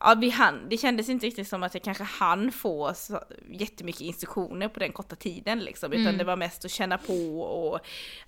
ja, 0.00 0.14
vi 0.18 0.30
hann, 0.30 0.68
det 0.68 0.76
kändes 0.76 1.08
inte 1.08 1.26
riktigt 1.26 1.48
som 1.48 1.62
att 1.62 1.74
jag 1.74 1.82
kanske 1.82 2.04
hann 2.04 2.52
få 2.52 2.94
så 2.94 3.20
jättemycket 3.50 4.00
instruktioner 4.02 4.68
på 4.68 4.80
den 4.80 4.92
korta 4.92 5.16
tiden 5.16 5.60
liksom, 5.60 5.92
utan 5.92 6.02
Mm. 6.06 6.18
det 6.18 6.24
var 6.24 6.36
mest 6.36 6.64
att 6.64 6.70
känna 6.70 6.98
på 6.98 7.40
och 7.42 7.80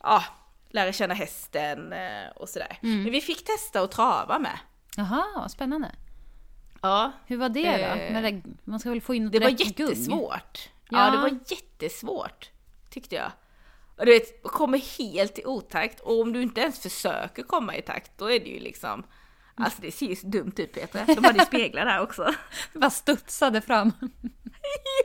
ja, 0.02 0.24
lära 0.70 0.92
känna 0.92 1.14
hästen 1.14 1.92
eh, 1.92 2.28
och 2.36 2.48
sådär. 2.48 2.78
Mm. 2.82 3.02
Men 3.02 3.12
vi 3.12 3.20
fick 3.20 3.44
testa 3.44 3.80
att 3.80 3.90
trava 3.90 4.38
med. 4.38 4.58
Jaha, 4.96 5.48
spännande. 5.48 5.90
Ja, 6.82 7.12
Hur 7.26 7.36
var 7.36 7.48
det 7.48 7.72
då? 8.12 8.20
Det, 8.22 8.42
man 8.64 8.80
ska 8.80 8.90
väl 8.90 9.00
få 9.00 9.14
in 9.14 9.30
det 9.30 9.38
var 9.38 9.50
gung? 9.50 9.56
jättesvårt. 9.58 10.68
Ja. 10.90 11.04
Ja. 11.06 11.10
det 11.10 11.16
var 11.18 11.38
jättesvårt, 11.46 12.50
tyckte 12.90 13.14
jag. 13.14 13.32
Och 13.96 14.06
du 14.06 14.12
vet, 14.12 14.42
kommer 14.42 14.98
helt 14.98 15.38
i 15.38 15.44
otakt 15.44 16.00
och 16.00 16.20
om 16.20 16.32
du 16.32 16.42
inte 16.42 16.60
ens 16.60 16.80
försöker 16.80 17.42
komma 17.42 17.76
i 17.76 17.82
takt, 17.82 18.12
då 18.18 18.30
är 18.30 18.40
det 18.40 18.50
ju 18.50 18.60
liksom 18.60 19.04
Alltså 19.56 19.82
det 19.82 19.92
ser 19.92 20.06
ju 20.06 20.16
så 20.16 20.26
dumt 20.26 20.52
ut 20.56 20.72
Petra, 20.72 21.04
de 21.04 21.24
hade 21.24 21.38
ju 21.38 21.44
speglar 21.44 21.84
där 21.84 22.00
också. 22.00 22.34
Bara 22.72 22.90
studsade 22.90 23.60
fram. 23.60 23.92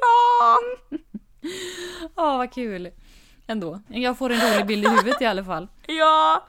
ja! 0.02 0.58
Ja, 2.16 2.38
vad 2.38 2.54
kul. 2.54 2.92
Ändå. 3.48 3.82
Jag 3.88 4.18
får 4.18 4.30
en 4.30 4.42
rolig 4.52 4.66
bild 4.66 4.86
i 4.86 4.90
huvudet 4.90 5.22
i 5.22 5.26
alla 5.26 5.44
fall. 5.44 5.68
Ja! 5.88 6.48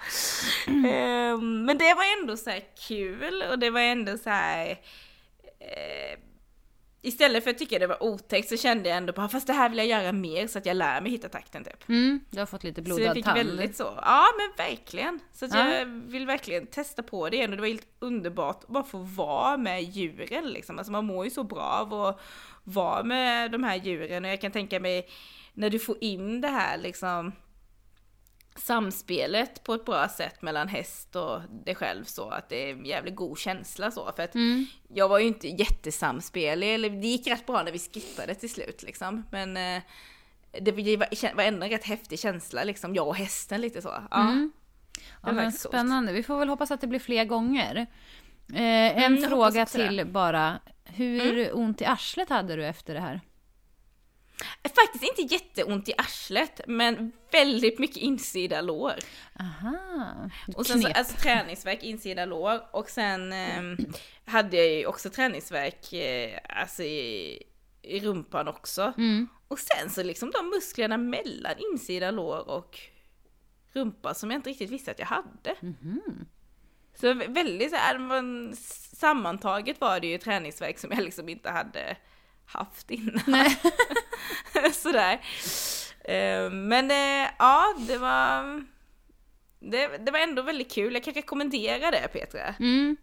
Ehm, 0.67 1.65
men 1.65 1.79
det 1.79 1.95
var 1.95 2.21
ändå 2.21 2.37
så 2.37 2.51
här 2.51 2.63
kul 2.89 3.45
och 3.51 3.59
det 3.59 3.71
var 3.71 3.81
ändå 3.81 4.19
så 4.19 4.31
här... 4.31 4.71
eh, 5.61 6.19
istället 7.03 7.45
för 7.45 7.51
att 7.51 7.59
tycka 7.59 7.79
det 7.79 7.87
var 7.87 8.03
otäckt 8.03 8.49
så 8.49 8.57
kände 8.57 8.89
jag 8.89 8.99
ändå 8.99 9.13
bara 9.13 9.29
fast 9.29 9.47
det 9.47 9.53
här 9.53 9.69
vill 9.69 9.79
jag 9.79 9.87
göra 9.87 10.13
mer 10.13 10.47
så 10.47 10.59
att 10.59 10.67
jag 10.67 10.77
lär 10.77 11.01
mig 11.01 11.11
hitta 11.13 11.29
takten 11.29 11.65
typ. 11.65 11.89
Mm, 11.89 12.21
du 12.31 12.39
har 12.39 12.47
fått 12.47 12.65
lite 12.65 12.85
Så 12.85 12.91
jag 12.91 12.97
blodad 12.97 13.15
fick 13.15 13.25
tand. 13.25 13.37
väldigt 13.39 13.77
så, 13.77 13.83
ja 14.03 14.25
men 14.39 14.67
verkligen. 14.67 15.21
Så 15.33 15.45
att 15.45 15.55
Ja. 15.55 15.75
jag 15.75 15.87
vill 15.87 16.27
verkligen 16.27 16.67
testa 16.67 17.03
på 17.03 17.29
det 17.29 17.37
igen 17.37 17.51
och 17.51 17.57
det 17.57 17.61
var 17.61 17.69
helt 17.69 17.87
underbart 17.99 18.65
att 18.65 18.69
bara 18.69 18.85
få 18.85 18.99
vara 18.99 19.57
med 19.57 19.83
djuren 19.83 20.45
liksom. 20.51 20.79
Alltså 20.79 20.93
man 20.93 21.05
mår 21.05 21.25
ju 21.25 21.31
så 21.31 21.45
bra 21.45 21.63
av 21.63 21.95
att 21.95 22.21
vara 22.65 23.03
med 23.03 23.51
de 23.51 23.65
här 23.65 23.77
djuren 23.77 24.25
och 24.25 24.31
jag 24.31 24.41
kan 24.41 24.53
tänka 24.53 24.81
mig 24.81 25.09
när 25.55 25.71
du 25.71 25.79
får 25.79 25.97
in 26.01 26.41
det 26.41 26.49
här 26.49 26.79
liksom 26.79 27.33
samspelet 28.61 29.65
på 29.65 29.75
ett 29.75 29.85
bra 29.85 30.09
sätt 30.09 30.43
mellan 30.43 30.69
häst 30.69 31.17
och 31.17 31.41
dig 31.65 31.75
själv 31.75 32.05
så 32.05 32.29
att 32.29 32.49
det 32.49 32.57
är 32.71 32.73
en 32.73 32.85
jävligt 32.85 33.17
god 33.17 33.39
känsla 33.39 33.91
så 33.91 34.13
för 34.17 34.23
att 34.23 34.35
Mm. 34.35 34.67
jag 34.89 35.09
var 35.09 35.19
ju 35.19 35.27
inte 35.27 35.49
jättesamspelig, 35.49 36.75
eller 36.75 36.91
det 36.91 37.07
gick 37.07 37.27
rätt 37.27 37.47
bra 37.47 37.63
när 37.63 37.73
vi 37.73 37.79
skippade 37.79 38.35
till 38.35 38.51
slut 38.51 38.83
liksom. 38.83 39.27
Men 39.31 39.57
eh, 39.57 39.83
det 40.61 40.73
var 40.73 41.35
var 41.37 41.43
ändå 41.45 41.65
en 41.65 41.71
rätt 41.71 41.85
häftig 41.85 42.19
känsla 42.21 42.65
liksom, 42.65 42.95
jag 42.95 43.09
och 43.09 43.17
hästen 43.17 43.61
lite 43.61 43.83
så. 43.83 43.95
Ja. 44.11 44.21
Mm. 44.21 44.53
Ja, 45.23 45.33
men 45.33 45.53
spännande. 45.53 46.13
Vi 46.13 46.23
får 46.23 46.39
väl 46.39 46.49
hoppas 46.49 46.71
att 46.71 46.81
det 46.81 46.87
blir 46.87 46.99
fler 47.01 47.25
gånger. 47.25 47.87
Eh, 48.55 49.05
en 49.05 49.17
jag 49.17 49.29
fråga 49.29 49.67
till 49.67 49.97
det. 49.97 50.05
bara. 50.05 50.59
Hur 50.85 51.57
ont 51.57 51.81
i 51.81 51.85
arslet 51.85 52.29
hade 52.29 52.57
du 52.57 52.67
efter 52.67 52.95
det 52.95 53.01
här? 53.01 53.21
Faktiskt 54.75 55.05
inte 55.05 55.35
jätteont 55.35 55.89
i 55.89 55.93
arslet, 55.99 56.61
men 56.67 57.13
väldigt 57.33 57.79
mycket 57.79 57.97
insida 57.97 58.61
lår. 58.61 58.95
Aha. 59.41 60.31
Och 60.57 60.67
sen 60.67 60.83
så, 60.83 60.89
alltså 60.89 61.17
träningsverk 61.17 61.83
insida 61.83 62.25
lår 62.25 62.63
och 62.73 62.91
sen 62.91 63.33
ehm, 63.33 63.77
hade 64.25 64.57
jag 64.57 64.69
ju 64.69 64.87
också 64.87 65.11
träningsverk 65.11 65.93
eh, 65.93 66.39
alltså 66.49 66.83
i, 66.83 67.43
i 67.83 68.01
rumpan 68.01 68.49
också. 68.49 68.93
Mm. 68.97 69.29
Och 69.49 69.59
sen 69.59 69.91
så 69.91 70.03
liksom 70.03 70.31
de 70.31 70.51
musklerna 70.51 70.97
mellan 70.97 71.55
insida 71.73 72.11
lår 72.11 72.49
och 72.49 72.79
rumpa 73.73 74.15
som 74.15 74.31
jag 74.31 74.39
inte 74.39 74.51
riktigt 74.51 74.71
visste 74.71 74.91
att 74.91 74.99
jag 74.99 75.07
hade. 75.07 75.55
Mhm. 75.61 76.27
Så 76.95 77.07
vä- 77.07 77.35
väldigt 77.35 77.71
så 77.71 77.77
här, 77.77 77.99
men 77.99 78.57
sammantaget 78.97 79.81
var 79.81 80.01
det 80.01 80.07
ju 80.07 80.19
träningsverk 80.19 80.79
som 80.79 80.91
jag 80.91 81.03
liksom 81.03 81.29
inte 81.29 81.51
hade 81.51 81.97
haft 82.47 82.91
innan. 82.91 83.21
Sådär. 84.73 85.13
Eh, 86.05 86.51
Men 86.51 86.91
eh, 86.91 87.31
ja, 87.39 87.75
det 87.79 87.99
var... 87.99 88.65
Det, 89.61 89.87
det 89.99 90.11
var 90.11 90.19
ändå 90.19 90.43
väldigt 90.43 90.73
kul. 90.73 90.95
Jag 90.95 91.05
kan 91.05 91.15
rekommendera 91.15 91.91
det 91.91 92.09
Petra. 92.13 92.55
Mm. 92.61 92.97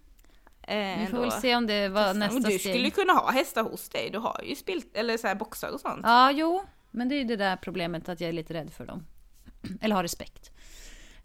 Eh, 0.63 0.99
Vi 0.99 1.07
får 1.11 1.19
väl 1.19 1.31
se 1.31 1.55
om 1.55 1.67
det 1.67 1.89
var 1.89 2.09
Och 2.09 2.15
nästa 2.15 2.39
du 2.39 2.43
steg. 2.59 2.59
skulle 2.61 2.85
ju 2.85 2.91
kunna 2.91 3.13
ha 3.13 3.31
hästar 3.31 3.63
hos 3.63 3.89
dig. 3.89 4.09
Du 4.11 4.17
har 4.19 4.41
ju 4.43 4.55
spilt, 4.55 4.97
eller 4.97 5.17
så 5.17 5.27
här 5.27 5.35
boxar 5.35 5.69
och 5.71 5.79
sånt. 5.79 5.99
Ja, 6.03 6.31
jo. 6.31 6.63
Men 6.91 7.09
det 7.09 7.15
är 7.15 7.17
ju 7.17 7.23
det 7.23 7.35
där 7.35 7.55
problemet 7.55 8.09
att 8.09 8.21
jag 8.21 8.27
är 8.27 8.33
lite 8.33 8.53
rädd 8.53 8.73
för 8.73 8.85
dem. 8.85 9.05
Eller 9.81 9.95
har 9.95 10.03
respekt. 10.03 10.51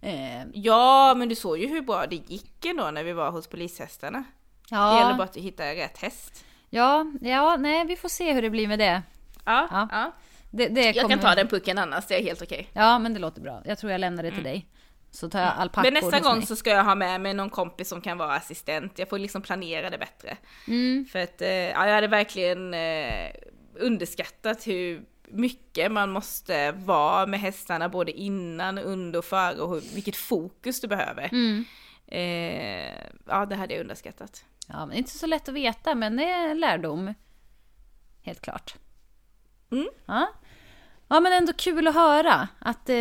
Eh, 0.01 0.45
Ja, 0.55 1.15
men 1.17 1.29
du 1.29 1.35
såg 1.35 1.59
ju 1.59 1.67
hur 1.67 1.83
bra 1.83 2.07
det 2.07 2.17
gick 2.17 2.65
ändå 2.65 2.91
när 2.91 3.05
vi 3.05 3.13
var 3.13 3.31
hos 3.31 3.47
polishästarna. 3.47 4.25
Det 4.69 4.77
gäller 4.77 5.11
ja, 5.11 5.15
bara 5.19 5.25
att 5.25 5.37
hitta 5.37 5.65
rätt 5.65 5.99
häst. 5.99 6.45
ja, 6.71 7.07
ja, 7.21 7.57
nej, 7.57 7.87
vi 7.87 7.97
får 7.97 8.09
se 8.09 8.33
hur 8.33 8.43
det 8.43 8.51
blir 8.51 8.69
med 8.69 8.79
det. 8.79 9.03
Ja, 9.45 9.69
Ja. 9.71 9.89
ja. 9.91 10.13
det, 10.51 10.69
det 10.69 10.83
Jag 10.85 10.95
kommer... 10.95 11.09
kan 11.09 11.19
ta 11.19 11.35
den 11.35 11.49
pucken 11.49 11.79
annars, 11.79 12.07
det 12.07 12.19
är 12.19 12.23
helt 12.23 12.43
okej. 12.43 12.69
Ja, 12.73 12.99
men 12.99 13.15
det 13.15 13.21
låter 13.21 13.41
bra. 13.41 13.63
Jag 13.65 13.79
tror 13.79 13.93
jag 13.93 14.01
lämnar 14.01 14.23
det 14.23 14.31
till 14.31 14.45
dig. 14.45 14.69
Så 15.11 15.31
tar 15.31 15.41
jag 15.41 15.53
alpackor 15.57 15.89
Mm. 15.89 15.95
Men 16.03 16.11
nästa 16.11 16.29
gång 16.29 16.39
mig. 16.39 16.47
så 16.47 16.57
ska 16.57 16.71
jag 16.71 16.85
ha 16.85 16.95
med 16.95 17.21
mig 17.21 17.35
någon 17.35 17.51
kompis 17.51 17.89
som 17.89 18.01
kan 18.01 18.19
vara 18.19 18.35
assistent. 18.35 18.99
Jag 18.99 19.09
får 19.09 19.19
liksom 19.19 19.43
planera 19.43 19.91
det 19.91 19.99
bättre. 19.99 20.37
Mm. 20.69 21.07
För 21.13 21.19
att 21.19 21.43
eh, 21.43 21.49
ja, 21.49 21.87
jag 21.87 21.95
hade 21.95 22.07
verkligen 22.07 22.75
eh, 22.75 23.31
underskattat 23.75 24.67
hur 24.67 25.05
mycket 25.29 25.93
man 25.93 26.11
måste 26.11 26.73
vara 26.73 27.27
med 27.27 27.41
hästarna 27.41 27.89
både 27.89 28.13
innan, 28.13 28.79
under 28.79 29.19
och 29.19 29.25
före 29.25 29.61
och 29.61 29.75
hur, 29.75 29.95
vilket 29.95 30.17
fokus 30.17 30.81
du 30.81 30.89
behöver. 30.89 31.29
Mm. 31.33 31.65
Eh, 32.07 32.93
ja, 33.27 33.47
det 33.47 33.57
hade 33.57 33.75
jag 33.75 33.81
underskattat. 33.81 34.45
Ja, 34.69 34.87
men 34.87 34.97
inte 34.97 35.11
så 35.11 35.27
lätt 35.27 35.49
att 35.49 35.55
veta, 35.55 35.95
men 35.95 36.17
det 36.17 36.25
är 36.25 36.49
en 36.49 36.61
lärdom. 36.61 37.15
Helt 38.23 38.41
klart. 38.41 38.75
Mm. 39.73 39.89
Ja. 40.07 40.29
ja, 41.09 41.21
men 41.21 41.33
ändå 41.33 41.53
kul 41.53 41.89
att 41.89 41.95
höra 41.95 42.49
att 42.59 42.89
eh, 42.89 42.95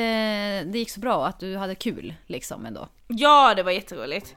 det 0.72 0.72
gick 0.74 0.90
så 0.90 1.00
bra 1.00 1.16
och 1.16 1.28
att 1.28 1.40
du 1.40 1.58
hade 1.58 1.76
kul 1.76 2.14
liksom 2.28 2.66
ändå. 2.66 2.88
Ja, 3.08 3.54
det 3.56 3.64
var 3.64 3.72
jätteroligt. 3.72 4.36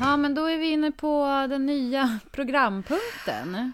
Ja, 0.00 0.16
men 0.16 0.34
då 0.34 0.44
är 0.44 0.58
vi 0.58 0.70
inne 0.70 0.92
på 0.92 1.46
den 1.50 1.66
nya 1.66 2.18
programpunkten. 2.30 3.72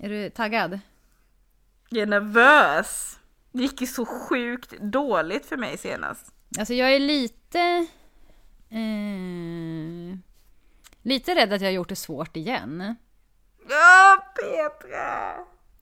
Är 0.00 0.08
du 0.08 0.30
taggad? 0.30 0.80
Jag 1.88 2.02
är 2.02 2.06
nervös. 2.06 3.18
Det 3.52 3.62
gick 3.62 3.80
ju 3.80 3.86
så 3.86 4.06
sjukt 4.06 4.80
dåligt 4.80 5.46
för 5.46 5.56
mig 5.56 5.78
senast. 5.78 6.34
Alltså 6.58 6.74
jag 6.74 6.94
är 6.94 7.00
lite... 7.00 7.86
Eh, 8.70 10.18
lite 11.04 11.34
rädd 11.34 11.52
att 11.52 11.60
jag 11.60 11.68
har 11.68 11.72
gjort 11.74 11.88
det 11.88 11.96
svårt 11.96 12.36
igen. 12.36 12.94
Ja, 13.68 14.16
Petra! 14.34 15.34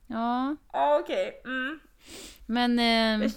Ja, 0.06 0.56
Ja, 0.72 0.98
okej. 1.02 1.42
Mm. 1.44 1.80
men... 2.46 2.78
Eh, 2.78 3.30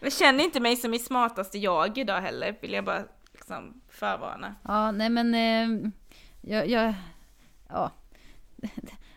Jag 0.00 0.12
känner 0.12 0.44
inte 0.44 0.60
mig 0.60 0.76
som 0.76 0.90
mitt 0.90 1.04
smartaste 1.04 1.58
jag 1.58 1.98
idag 1.98 2.20
heller, 2.20 2.56
vill 2.62 2.72
jag 2.72 2.84
bara 2.84 3.02
liksom 3.32 3.80
förvarna. 3.90 4.54
Ja, 4.64 4.90
nej 4.90 5.08
men... 5.10 5.34
Eh, 5.34 5.90
jag, 6.40 6.68
jag, 6.68 6.94
ja. 7.68 7.90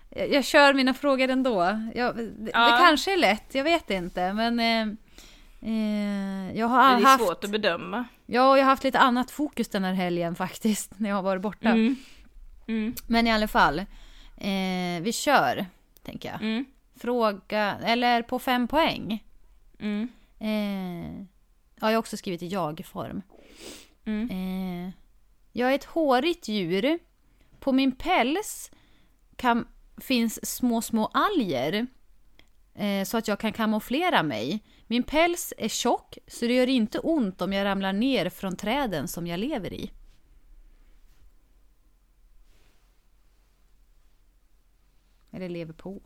Jag, 0.10 0.30
jag 0.34 0.44
kör 0.46 0.74
mina 0.74 0.94
frågor 0.94 1.30
ändå. 1.30 1.62
Jag, 1.96 2.16
det, 2.16 2.26
det 2.32 2.52
Ja. 2.54 2.78
kanske 2.82 3.14
är 3.14 3.18
lätt, 3.18 3.56
jag 3.56 3.64
vet 3.64 3.90
inte. 3.90 4.34
Men 4.34 4.60
eh, 4.60 4.88
eh, 5.72 6.58
jag 6.58 6.68
har 6.68 6.88
Det 6.96 7.02
är 7.02 7.06
haft... 7.06 7.24
svårt 7.24 7.44
att 7.44 7.50
bedöma. 7.52 8.06
Ja, 8.30 8.58
jag 8.58 8.66
har 8.66 8.70
haft 8.70 8.84
lite 8.84 9.00
annat 9.00 9.32
fokus 9.32 9.68
den 9.68 9.84
här 9.84 9.94
helgen 9.94 10.36
faktiskt, 10.36 10.92
när 11.00 11.10
jag 11.10 11.16
har 11.16 11.24
varit 11.24 11.42
borta. 11.42 11.70
Mm. 11.70 11.96
Mm. 12.68 12.96
Men 13.08 13.28
i 13.28 13.32
alla 13.32 13.48
fall, 13.48 13.80
eh, 14.38 15.02
vi 15.02 15.12
kör, 15.14 15.66
tänker 16.04 16.30
jag. 16.30 16.42
Mm. 16.42 16.66
Fråga, 16.96 17.78
eller 17.84 18.22
på 18.22 18.40
fem 18.40 18.68
poäng. 18.68 19.24
Mm. 19.80 20.10
Eh, 20.40 21.26
ja, 21.76 21.88
jag 21.90 21.92
har 21.92 21.98
också 21.98 22.18
skrivit 22.18 22.44
i 22.44 22.48
jag-form. 22.48 23.22
Mm. 24.06 24.30
Eh, 24.30 24.94
jag 25.52 25.72
är 25.72 25.76
ett 25.76 25.86
hårigt 25.86 26.48
djur. 26.48 27.00
På 27.60 27.72
min 27.72 27.92
päls 27.92 28.72
kan, 29.36 29.68
finns 29.98 30.56
små, 30.56 30.82
små 30.82 31.12
alger. 31.14 31.88
Eh, 32.76 33.04
så 33.04 33.18
att 33.18 33.28
jag 33.28 33.40
kan 33.40 33.54
kamouflera 33.54 34.24
mig. 34.24 34.64
Min 34.88 35.04
päls 35.04 35.54
är 35.58 35.68
tjock, 35.68 36.18
så 36.28 36.46
det 36.46 36.54
gör 36.54 36.68
inte 36.68 37.00
ont 37.00 37.42
om 37.42 37.54
jag 37.54 37.66
ramlar 37.66 37.94
ner 37.94 38.30
från 38.30 38.56
träden 38.56 39.08
som 39.08 39.28
jag 39.28 39.40
lever 39.40 39.74
i. 39.74 39.92
Eller 45.32 45.50
lever 45.50 45.74
på. 45.74 46.02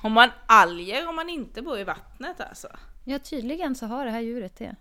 Har 0.00 0.10
man 0.10 0.30
alger 0.46 1.08
om 1.08 1.16
man 1.16 1.28
inte 1.28 1.62
bor 1.62 1.78
i 1.78 1.84
vattnet 1.84 2.40
alltså? 2.40 2.68
Ja, 3.04 3.18
tydligen 3.18 3.74
så 3.74 3.86
har 3.86 4.04
det 4.04 4.10
här 4.10 4.20
djuret 4.20 4.56
det. 4.56 4.76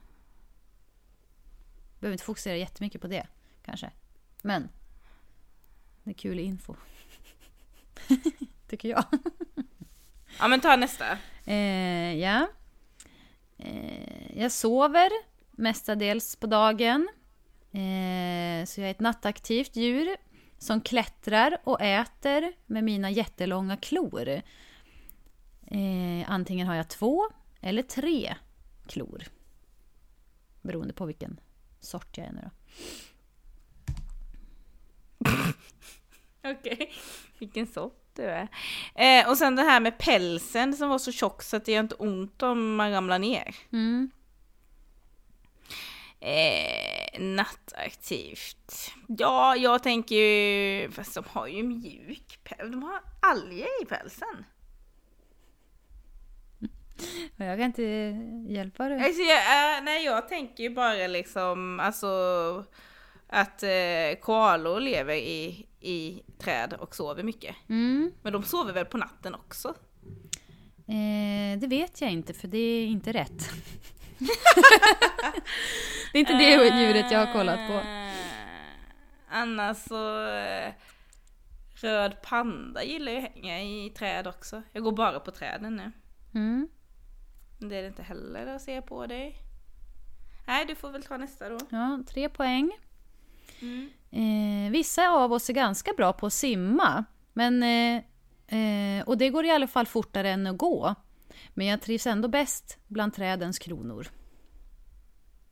Behöver 1.99 2.13
inte 2.13 2.23
fokusera 2.23 2.55
jättemycket 2.55 3.01
på 3.01 3.07
det, 3.07 3.27
kanske. 3.63 3.91
Men 4.41 4.69
det 6.03 6.11
är 6.11 6.13
kul 6.13 6.39
info. 6.39 6.75
Tycker 8.67 8.89
jag. 8.89 9.05
Ja 10.39 10.47
men 10.47 10.61
ta 10.61 10.75
nästa. 10.75 11.17
Eh, 11.45 12.13
ja. 12.19 12.47
Eh, 13.57 14.39
jag 14.39 14.51
sover 14.51 15.09
mestadels 15.51 16.35
på 16.35 16.47
dagen. 16.47 17.09
Eh, 17.71 18.65
så 18.65 18.81
jag 18.81 18.87
är 18.87 18.91
ett 18.91 18.99
nattaktivt 18.99 19.75
djur 19.75 20.17
som 20.57 20.81
klättrar 20.81 21.57
och 21.63 21.81
äter 21.81 22.53
med 22.65 22.83
mina 22.83 23.11
jättelånga 23.11 23.77
klor. 23.77 24.29
Eh, 25.67 26.25
antingen 26.27 26.67
har 26.67 26.75
jag 26.75 26.89
två 26.89 27.25
eller 27.61 27.83
tre 27.83 28.35
klor. 28.87 29.23
Beroende 30.61 30.93
på 30.93 31.05
vilken 31.05 31.39
sort 31.79 32.17
jag 32.17 32.27
är 32.27 32.31
nu 32.31 32.41
då. 32.43 32.51
Okej, 36.51 36.91
vilken 37.39 37.67
sort 37.67 38.08
du 38.19 38.25
är. 38.25 38.47
Eh, 38.95 39.29
och 39.29 39.37
sen 39.37 39.55
det 39.55 39.63
här 39.63 39.79
med 39.79 39.97
pälsen 39.97 40.73
som 40.73 40.89
var 40.89 40.97
så 40.97 41.11
tjock 41.11 41.43
så 41.43 41.57
att 41.57 41.65
det 41.65 41.71
gör 41.71 41.79
inte 41.79 41.95
ont 41.95 42.43
om 42.43 42.75
man 42.75 42.91
ramlar 42.91 43.19
ner. 43.19 43.55
Mm. 43.71 44.11
Eh, 46.19 47.21
nattaktivt. 47.21 48.91
Ja, 49.07 49.55
jag 49.55 49.83
tänker 49.83 50.15
ju, 50.15 50.91
fast 50.91 51.15
de 51.15 51.23
har 51.27 51.47
ju 51.47 51.63
mjuk 51.63 52.39
päls, 52.43 52.71
de 52.71 52.83
har 52.83 53.01
alger 53.21 53.81
i 53.81 53.85
pälsen. 53.85 54.45
Jag 57.37 57.57
kan 57.57 57.65
inte 57.65 57.83
hjälpa 58.47 58.89
dig. 58.89 59.03
Alltså, 59.03 59.21
jag, 59.21 59.77
äh, 59.77 59.83
nej, 59.83 60.05
jag 60.05 60.27
tänker 60.27 60.63
ju 60.63 60.69
bara 60.69 61.07
liksom, 61.07 61.79
alltså 61.79 62.07
att 63.29 63.63
eh, 63.63 64.19
koalor 64.21 64.79
lever 64.79 65.13
i, 65.15 65.65
i 65.79 66.23
träd 66.39 66.73
och 66.73 66.95
sover 66.95 67.23
mycket. 67.23 67.55
Mm. 67.69 68.11
Men 68.21 68.33
de 68.33 68.43
sover 68.43 68.73
väl 68.73 68.85
på 68.85 68.97
natten 68.97 69.35
också? 69.35 69.67
Eh, 70.87 71.59
det 71.59 71.67
vet 71.67 72.01
jag 72.01 72.11
inte, 72.11 72.33
för 72.33 72.47
det 72.47 72.57
är 72.57 72.85
inte 72.87 73.11
rätt. 73.11 73.49
det 76.11 76.17
är 76.17 76.19
inte 76.19 76.33
det 76.33 76.79
djuret 76.81 77.11
jag 77.11 77.25
har 77.25 77.33
kollat 77.33 77.67
på. 77.67 77.73
Eh, 77.73 78.13
Annars 79.29 79.77
så... 79.77 80.27
eh, 80.27 80.73
Röd 81.81 82.21
panda 82.21 82.83
gillar 82.83 83.11
ju 83.11 83.17
att 83.17 83.33
hänga 83.33 83.61
i 83.61 83.89
träd 83.89 84.27
också. 84.27 84.61
Jag 84.71 84.83
går 84.83 84.91
bara 84.91 85.19
på 85.19 85.31
träden 85.31 85.75
nu. 85.75 85.91
Mm. 86.39 86.67
Det 87.59 87.75
är 87.77 87.81
det 87.81 87.87
inte 87.87 88.03
heller 88.03 88.47
att 88.47 88.61
se 88.61 88.81
på 88.81 89.05
dig. 89.05 89.35
Nej, 90.47 90.65
du 90.65 90.75
får 90.75 90.91
väl 90.91 91.03
ta 91.03 91.17
nästa 91.17 91.49
då. 91.49 91.57
Ja, 91.69 91.99
tre 92.07 92.29
poäng. 92.29 92.71
Mm. 93.61 93.89
Eh, 94.11 94.71
vissa 94.71 95.09
av 95.09 95.33
oss 95.33 95.49
är 95.49 95.53
ganska 95.53 95.93
bra 95.93 96.13
på 96.13 96.25
att 96.25 96.33
simma. 96.33 97.05
Men, 97.33 97.63
eh, 97.63 97.95
eh, 98.59 99.03
och 99.07 99.17
det 99.17 99.29
går 99.29 99.45
i 99.45 99.51
alla 99.51 99.67
fall 99.67 99.85
fortare 99.85 100.29
än 100.29 100.47
att 100.47 100.57
gå. 100.57 100.95
Men 101.53 101.67
jag 101.67 101.81
trivs 101.81 102.07
ändå 102.07 102.27
bäst 102.27 102.77
bland 102.87 103.13
trädens 103.13 103.59
kronor. 103.59 104.07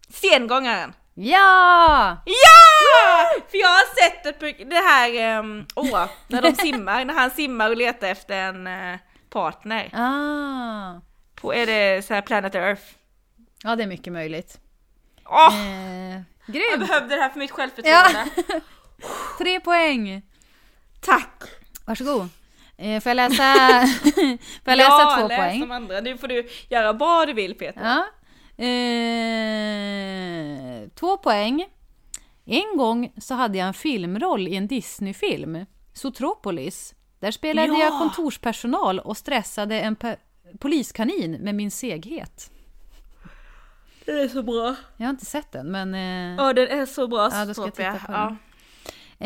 Sengångaren! 0.10 0.94
Ja! 1.14 2.18
Ja! 2.26 3.42
För 3.50 3.58
jag 3.58 3.68
har 3.68 3.96
sett 3.96 4.24
det, 4.24 4.34
på, 4.34 4.64
det 4.64 4.76
här, 4.76 5.40
um, 5.40 5.66
åh, 5.76 6.06
när 6.28 6.42
de 6.42 6.56
simmar, 6.56 7.06
när 7.06 7.14
han 7.14 7.32
simmar 7.32 7.70
och 7.70 7.78
letar 7.78 8.08
efter 8.08 8.38
en 8.38 8.68
eh, 8.68 9.00
partner. 9.30 9.90
Ah. 9.94 11.02
På, 11.36 11.54
är 11.54 11.66
det 11.66 12.06
så 12.06 12.14
här 12.14 12.22
Planet 12.22 12.56
Earth? 12.56 12.84
Ja, 13.64 13.76
det 13.76 13.84
är 13.84 13.88
mycket 13.88 14.14
möjligt. 14.14 14.60
Åh! 15.26 15.68
Eh, 15.68 16.22
jag 16.48 16.56
grymt! 16.56 16.88
behövde 16.90 17.16
det 17.16 17.22
här 17.22 17.30
för 17.30 17.40
mitt 17.40 17.52
självförtroende. 17.52 18.26
Tre 19.38 19.60
poäng! 19.60 20.22
Tack! 21.02 21.44
Varsågod. 21.86 22.28
Eh, 22.78 23.02
får 23.02 23.10
jag 23.10 23.16
läsa, 23.16 23.54
får 24.64 24.72
jag 24.72 24.78
läsa 24.78 24.90
ja, 24.90 25.18
två 25.22 25.28
läs 25.28 25.38
poäng? 25.38 25.60
de 25.60 25.72
andra. 25.72 26.02
Nu 26.02 26.18
får 26.18 26.28
du 26.28 26.48
göra 26.70 26.94
vad 26.94 27.28
du 27.28 27.34
vill 27.34 27.56
Peter. 27.56 27.82
Ja. 27.82 28.06
Eh, 29.88 30.90
två 30.96 31.18
poäng. 31.18 31.66
En 32.46 32.78
gång 32.78 33.12
så 33.18 33.34
hade 33.34 33.58
jag 33.58 33.68
en 33.68 33.74
filmroll 33.74 34.48
i 34.48 34.56
en 34.56 34.68
Disney-film, 34.68 35.66
Zootropolis. 35.94 36.94
Där 37.20 37.32
spelade 37.32 37.68
Ja. 37.68 37.80
jag 37.80 37.92
kontorspersonal 38.00 39.00
och 39.00 39.18
stressade 39.18 39.80
en 39.80 39.96
poliskanin 40.60 41.32
med 41.32 41.56
min 41.56 41.72
seghet. 41.72 42.52
Det 44.08 44.22
är 44.22 44.28
så 44.28 44.44
bra. 44.44 44.76
Jag 44.98 45.06
har 45.06 45.10
inte 45.10 45.26
sett 45.26 45.52
den, 45.52 45.72
men... 45.72 45.94
Eh, 45.96 46.46
Ja, 46.46 46.54
den 46.54 46.68
är 46.68 46.86
så 46.86 47.08
bra 47.08 47.30
Ja, 47.32 47.46
då 47.46 47.54
ska 47.54 47.64
jag 47.64 47.76
titta 47.76 48.00
på 48.06 48.12
ja. 48.12 48.36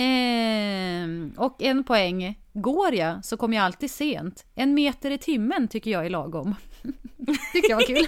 eh, 0.02 1.08
och 1.38 1.62
en 1.62 1.84
poäng. 1.84 2.40
Går 2.54 2.94
jag 2.94 3.26
så 3.26 3.38
kommer 3.38 3.58
jag 3.58 3.66
alltid 3.66 3.92
sent. 3.92 4.46
En 4.56 4.74
meter 4.74 5.12
i 5.12 5.18
timmen 5.18 5.68
tycker 5.68 5.92
jag 5.92 6.06
är 6.06 6.10
lagom. 6.10 6.56
tycker 7.54 7.70
jag 7.70 7.76
var 7.78 7.84
kul. 7.86 8.08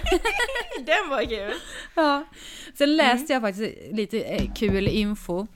Den 0.86 1.08
var 1.10 1.24
kul. 1.24 1.52
Ja. 1.94 2.24
Sen 2.74 2.96
läste 2.96 3.32
jag 3.32 3.42
faktiskt 3.42 3.92
lite 3.92 4.20
eh, 4.20 4.52
kul 4.54 4.88
info. 4.88 5.46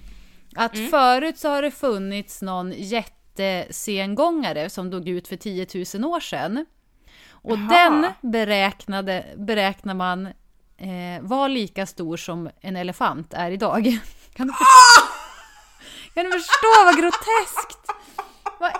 Att 0.56 0.78
förut 0.90 1.38
så 1.38 1.48
har 1.48 1.62
det 1.62 1.70
funnits 1.70 2.42
någon 2.42 2.72
jättesengångare 2.72 4.70
som 4.70 4.90
dog 4.90 5.08
ut 5.08 5.28
för 5.28 5.36
10 5.36 5.66
000 5.94 6.04
år 6.12 6.20
sedan. 6.20 6.66
Och 7.30 7.58
Jaha. 7.58 7.68
den 7.68 8.06
beräknade, 8.32 9.24
beräknar 9.36 9.94
man 9.94 10.28
eh, 10.78 11.22
var 11.22 11.48
lika 11.48 11.86
stor 11.86 12.16
som 12.16 12.50
en 12.60 12.76
elefant 12.76 13.34
är 13.34 13.50
idag. 13.50 13.98
Kan 14.34 14.46
du 14.46 14.52
förstå, 14.52 15.02
kan 16.14 16.24
du 16.24 16.32
förstå 16.32 16.84
vad 16.84 16.96
groteskt? 16.96 17.78
Vad, 18.60 18.72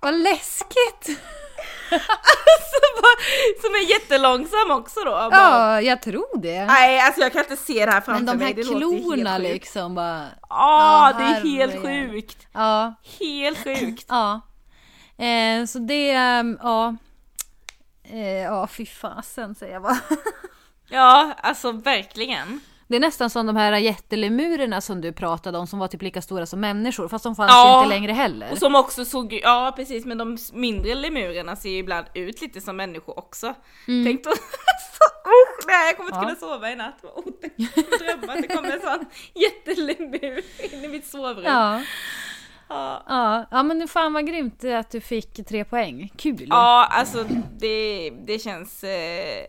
vad 0.00 0.14
läskigt! 0.14 1.20
Var- 1.90 3.60
Som 3.62 3.74
är 3.74 3.90
jättelångsam 3.90 4.70
också 4.70 5.00
då. 5.04 5.10
Bara, 5.10 5.30
Ja, 5.30 5.80
jag 5.80 6.02
tror 6.02 6.38
det. 6.40 6.64
Nej, 6.66 7.00
alltså 7.00 7.20
jag 7.20 7.32
kan 7.32 7.42
inte 7.42 7.56
se 7.56 7.86
det 7.86 7.92
här 7.92 8.00
framför 8.00 8.24
Men 8.24 8.26
de 8.38 8.44
mig. 8.44 8.46
här 8.54 8.62
ju 8.62 8.64
klorna 8.78 9.38
liksom 9.38 9.94
bara... 9.94 10.26
Ja, 10.48 11.10
Ja, 11.10 11.18
det 11.18 11.24
är 11.24 11.40
helt 11.40 11.82
sjukt. 11.82 12.46
Ja, 12.52 12.94
Helt 13.20 13.64
sjukt. 13.64 14.06
ja. 14.08 14.40
Eh, 15.24 15.64
så 15.66 15.78
det, 15.78 16.10
ehm, 16.10 16.58
ja. 16.62 16.96
Eh, 18.04 18.26
ja, 18.42 18.66
fy 18.66 18.86
fasen 18.86 19.54
säger 19.54 19.72
jag 19.72 19.82
bara. 19.82 19.98
Ja, 20.88 21.32
alltså 21.42 21.72
verkligen. 21.72 22.60
Det 22.88 22.96
är 22.96 23.00
nästan 23.00 23.30
som 23.30 23.46
de 23.46 23.56
här 23.56 23.72
jättelemurerna 23.78 24.80
som 24.80 25.00
du 25.00 25.12
pratade 25.12 25.58
om 25.58 25.66
som 25.66 25.78
var 25.78 25.88
typ 25.88 26.02
lika 26.02 26.22
stora 26.22 26.46
som 26.46 26.60
människor, 26.60 27.08
fast 27.08 27.24
de 27.24 27.36
fanns 27.36 27.50
Ja. 27.52 27.72
ju 27.78 27.84
inte 27.84 27.94
längre 27.94 28.12
heller. 28.12 28.52
Och 28.52 28.58
som 28.58 28.74
också 28.74 29.04
såg, 29.04 29.32
ja 29.42 29.72
precis, 29.76 30.04
men 30.04 30.18
de 30.18 30.38
mindre 30.52 30.94
lemurerna 30.94 31.56
ser 31.56 31.70
ju 31.70 31.76
ibland 31.78 32.06
ut 32.14 32.40
lite 32.40 32.60
som 32.60 32.76
människor 32.76 33.18
också. 33.18 33.54
Tänk 33.86 34.24
då, 34.24 34.30
så, 34.98 35.28
usch, 35.28 35.66
nej 35.66 35.86
jag 35.86 35.96
kommer 35.96 36.08
inte 36.10 36.18
Mm. 36.18 36.28
Ja. 36.28 36.36
kunna 36.40 36.52
sova 36.54 36.70
i 36.70 36.76
natt. 36.76 36.98
Vad 37.02 37.26
otäckt. 37.26 37.56
Drömmer 37.98 38.36
att 38.36 38.42
det 38.42 38.48
kommer 38.56 38.70
en 38.70 38.80
sån 38.80 39.06
jättelemur 39.34 40.40
in 40.72 40.84
i 40.84 40.88
mitt 40.88 41.06
sovrum. 41.06 41.44
Ja, 41.44 41.82
Ja. 42.68 43.02
ja, 43.08 43.46
ja, 43.50 43.62
men 43.62 43.88
fan 43.88 44.12
vad 44.12 44.26
grymt 44.26 44.64
att 44.64 44.90
du 44.90 45.00
fick 45.00 45.46
tre 45.48 45.64
poäng. 45.64 46.12
Kul! 46.16 46.46
Ja, 46.50 46.88
alltså 46.90 47.24
det, 47.58 48.10
det 48.26 48.38
känns... 48.38 48.84
Eh, 48.84 49.46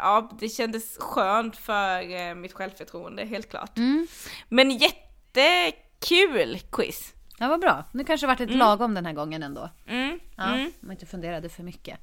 ja, 0.00 0.30
det 0.40 0.48
kändes 0.48 0.96
skönt 0.98 1.56
för 1.56 2.10
eh, 2.20 2.34
mitt 2.34 2.52
självförtroende, 2.52 3.24
helt 3.24 3.50
klart. 3.50 3.78
Mm. 3.78 4.06
Men 4.48 4.70
jättekul 4.70 6.58
quiz! 6.72 7.14
Ja, 7.38 7.48
vad 7.48 7.60
bra. 7.60 7.84
Nu 7.92 8.04
kanske 8.04 8.26
det 8.26 8.28
varit 8.28 8.40
ett 8.40 8.56
lagom 8.56 8.94
den 8.94 9.06
här 9.06 9.12
gången 9.12 9.42
ändå. 9.42 9.70
Mm, 9.86 10.20
Ja, 10.36 10.44
mm. 10.44 10.64
om 10.66 10.72
man 10.80 10.90
inte 10.92 11.06
funderade 11.06 11.48
för 11.48 11.62
mycket. 11.62 11.98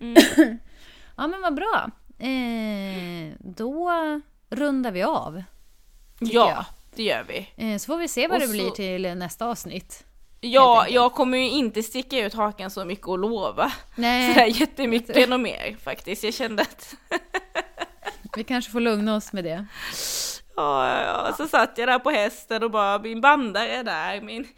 Mm. 0.00 0.16
ja, 1.16 1.26
men 1.26 1.40
vad 1.42 1.54
bra. 1.54 1.90
Eh, 2.18 3.34
då 3.38 3.90
rundar 4.50 4.90
vi 4.92 5.02
av. 5.02 5.42
Ja, 6.18 6.50
jag. 6.50 6.64
det 6.94 7.02
gör 7.02 7.24
vi. 7.28 7.48
Eh, 7.72 7.78
så 7.78 7.86
får 7.86 7.96
vi 7.96 8.08
se 8.08 8.28
vad 8.28 8.34
Och 8.34 8.40
det 8.40 8.46
så- 8.46 8.52
blir 8.52 8.70
till 8.70 9.18
nästa 9.18 9.46
avsnitt. 9.46 10.04
Ja, 10.40 10.86
jag 10.88 11.14
kommer 11.14 11.38
ju 11.38 11.50
inte 11.50 11.82
sticka 11.82 12.26
ut 12.26 12.34
hakan 12.34 12.70
så 12.70 12.84
mycket 12.84 13.06
och 13.08 13.18
lova 13.18 13.72
Nej. 13.94 14.34
sådär 14.34 14.46
jättemycket 14.46 15.30
och 15.30 15.40
mer 15.40 15.76
faktiskt. 15.82 16.24
Jag 16.24 16.34
kände 16.34 16.62
att 16.62 16.94
Vi 18.36 18.44
kanske 18.44 18.72
får 18.72 18.80
lugna 18.80 19.16
oss 19.16 19.32
med 19.32 19.44
det. 19.44 19.66
Ja, 20.56 20.88
ja, 20.88 21.02
ja. 21.02 21.34
Så 21.36 21.48
satt 21.48 21.78
jag 21.78 21.88
där 21.88 21.98
på 21.98 22.10
hästen 22.10 22.62
och 22.62 22.70
bara 22.70 22.98
min 22.98 23.20
bandare 23.20 23.68
är 23.68 23.84
där, 23.84 24.20
min, 24.20 24.48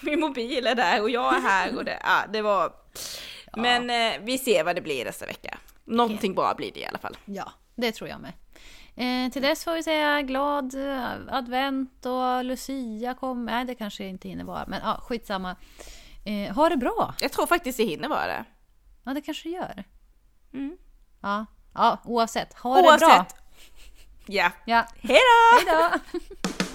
min 0.00 0.20
mobil 0.20 0.66
är 0.66 0.74
där 0.74 1.02
och 1.02 1.10
jag 1.10 1.36
är 1.36 1.40
här 1.40 1.76
och 1.76 1.84
det, 1.84 1.98
ja, 2.02 2.22
det 2.32 2.42
var... 2.42 2.72
Men 3.56 3.90
eh, 3.90 4.20
vi 4.22 4.38
ser 4.38 4.64
vad 4.64 4.74
det 4.76 4.80
blir 4.80 5.04
nästa 5.04 5.26
vecka. 5.26 5.58
Någonting 5.84 6.34
bra 6.34 6.54
blir 6.54 6.72
det 6.74 6.80
i 6.80 6.86
alla 6.86 6.98
fall. 6.98 7.16
Ja, 7.24 7.52
det 7.74 7.92
tror 7.92 8.10
jag 8.10 8.20
med. 8.20 8.32
Eh, 8.96 9.30
till 9.32 9.42
dess 9.42 9.64
får 9.64 9.74
vi 9.74 9.82
säga 9.82 10.22
glad 10.22 10.74
eh, 10.74 11.12
advent 11.28 12.06
och 12.06 12.44
Lucia 12.44 13.14
kommer. 13.14 13.52
Nej, 13.52 13.64
det 13.64 13.74
kanske 13.74 14.04
inte 14.04 14.28
hinner 14.28 14.44
vara, 14.44 14.64
men 14.66 14.80
ja, 14.84 15.00
skitsamma. 15.02 15.56
Eh, 16.24 16.54
ha 16.54 16.68
det 16.68 16.76
bra! 16.76 17.14
Jag 17.20 17.32
tror 17.32 17.46
faktiskt 17.46 17.78
det 17.78 17.84
hinner 17.84 18.08
vara 18.08 18.26
det. 18.26 18.44
Ja, 19.04 19.14
det 19.14 19.20
kanske 19.20 19.48
gör. 19.48 19.84
Mm. 20.52 20.76
Ja, 21.20 21.46
ja 21.74 21.98
oavsett. 22.04 22.54
Ha 22.54 22.76
det 22.76 22.82
bra! 22.82 22.90
Oavsett. 22.90 23.36
Ja. 24.26 24.50
Ja, 24.64 24.86
hej 25.02 25.20
då! 25.66 25.98